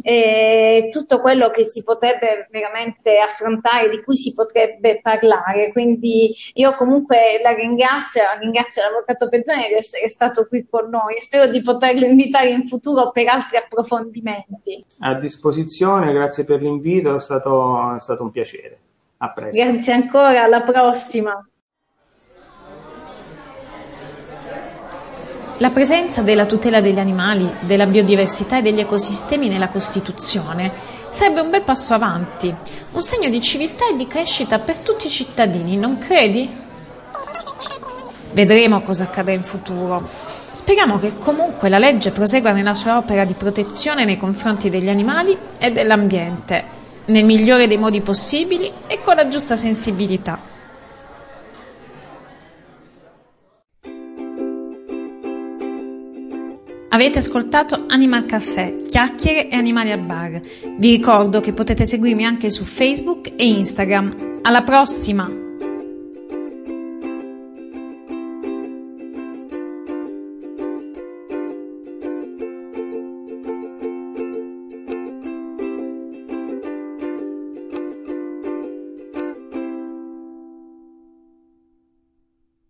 eh, 0.03 0.89
tutto 0.91 1.21
quello 1.21 1.51
che 1.51 1.65
si 1.65 1.83
potrebbe 1.83 2.49
veramente 2.51 3.19
affrontare, 3.19 3.89
di 3.89 4.03
cui 4.03 4.17
si 4.17 4.35
potrebbe 4.35 5.01
parlare. 5.01 5.73
Quindi 5.73 6.35
io 6.55 6.75
comunque 6.77 7.41
la 7.43 7.53
ringrazio, 7.53 8.23
ringrazio 8.39 8.83
l'Avvocato 8.83 9.29
Pezzoni 9.29 9.69
di 9.69 9.75
essere 9.75 10.09
stato 10.09 10.47
qui 10.47 10.67
con 10.69 10.89
noi 10.89 11.17
e 11.17 11.21
spero 11.21 11.47
di 11.47 11.63
poterlo 11.63 12.05
invitare 12.07 12.51
in 12.51 12.67
futuro 12.67 13.11
per 13.11 13.29
altri 13.29 13.57
approfondimenti. 13.57 14.85
A 15.01 15.15
disposizione, 15.15 16.13
grazie 16.13 16.45
per 16.45 16.61
l'invito, 16.61 17.17
è 17.17 17.21
stato, 17.21 17.95
è 17.95 18.01
stato 18.01 18.23
un 18.23 18.31
piacere. 18.31 18.79
A 19.19 19.33
presto. 19.33 19.63
Grazie 19.63 19.93
ancora, 19.93 20.45
alla 20.45 20.63
prossima. 20.63 21.50
La 25.61 25.69
presenza 25.69 26.23
della 26.23 26.47
tutela 26.47 26.81
degli 26.81 26.99
animali, 26.99 27.47
della 27.61 27.85
biodiversità 27.85 28.57
e 28.57 28.63
degli 28.63 28.81
ecosistemi 28.81 29.51
nella 29.51 29.69
Costituzione 29.69 30.73
sarebbe 31.11 31.41
un 31.41 31.51
bel 31.51 31.61
passo 31.61 31.93
avanti, 31.93 32.55
un 32.93 33.03
segno 33.03 33.29
di 33.29 33.43
civiltà 33.43 33.87
e 33.91 33.95
di 33.95 34.07
crescita 34.07 34.59
per 34.59 34.79
tutti 34.79 35.07
i 35.07 35.11
cittadini, 35.11 35.77
non 35.77 35.99
credi? 35.99 36.51
Vedremo 38.33 38.81
cosa 38.81 39.05
accadrà 39.05 39.35
in 39.35 39.43
futuro. 39.43 40.09
Speriamo 40.51 40.99
che 40.99 41.19
comunque 41.19 41.69
la 41.69 41.79
legge 41.79 42.11
prosegua 42.11 42.53
nella 42.53 42.75
sua 42.75 42.97
opera 42.97 43.27
di 43.27 43.35
protezione 43.35 44.07
nei 44.07 44.17
confronti 44.17 44.71
degli 44.71 44.89
animali 44.89 45.37
e 45.59 45.71
dell'ambiente, 45.73 46.65
nel 47.05 47.27
migliore 47.27 47.67
dei 47.67 47.77
modi 47.77 48.01
possibili 48.01 48.73
e 48.87 49.03
con 49.05 49.15
la 49.15 49.29
giusta 49.29 49.57
sensibilità. 49.57 50.60
Avete 56.93 57.19
ascoltato 57.19 57.85
Animal 57.87 58.27
Caffè, 58.27 58.85
chiacchiere 58.85 59.49
e 59.49 59.55
animali 59.55 59.93
al 59.93 60.01
bar. 60.01 60.41
Vi 60.77 60.91
ricordo 60.91 61.39
che 61.41 61.53
potete 61.53 61.87
seguirmi 61.87 62.25
anche 62.25 62.51
su 62.51 62.65
Facebook 62.65 63.33
e 63.37 63.47
Instagram. 63.47 64.41
Alla 64.43 64.63
prossima! 64.63 65.40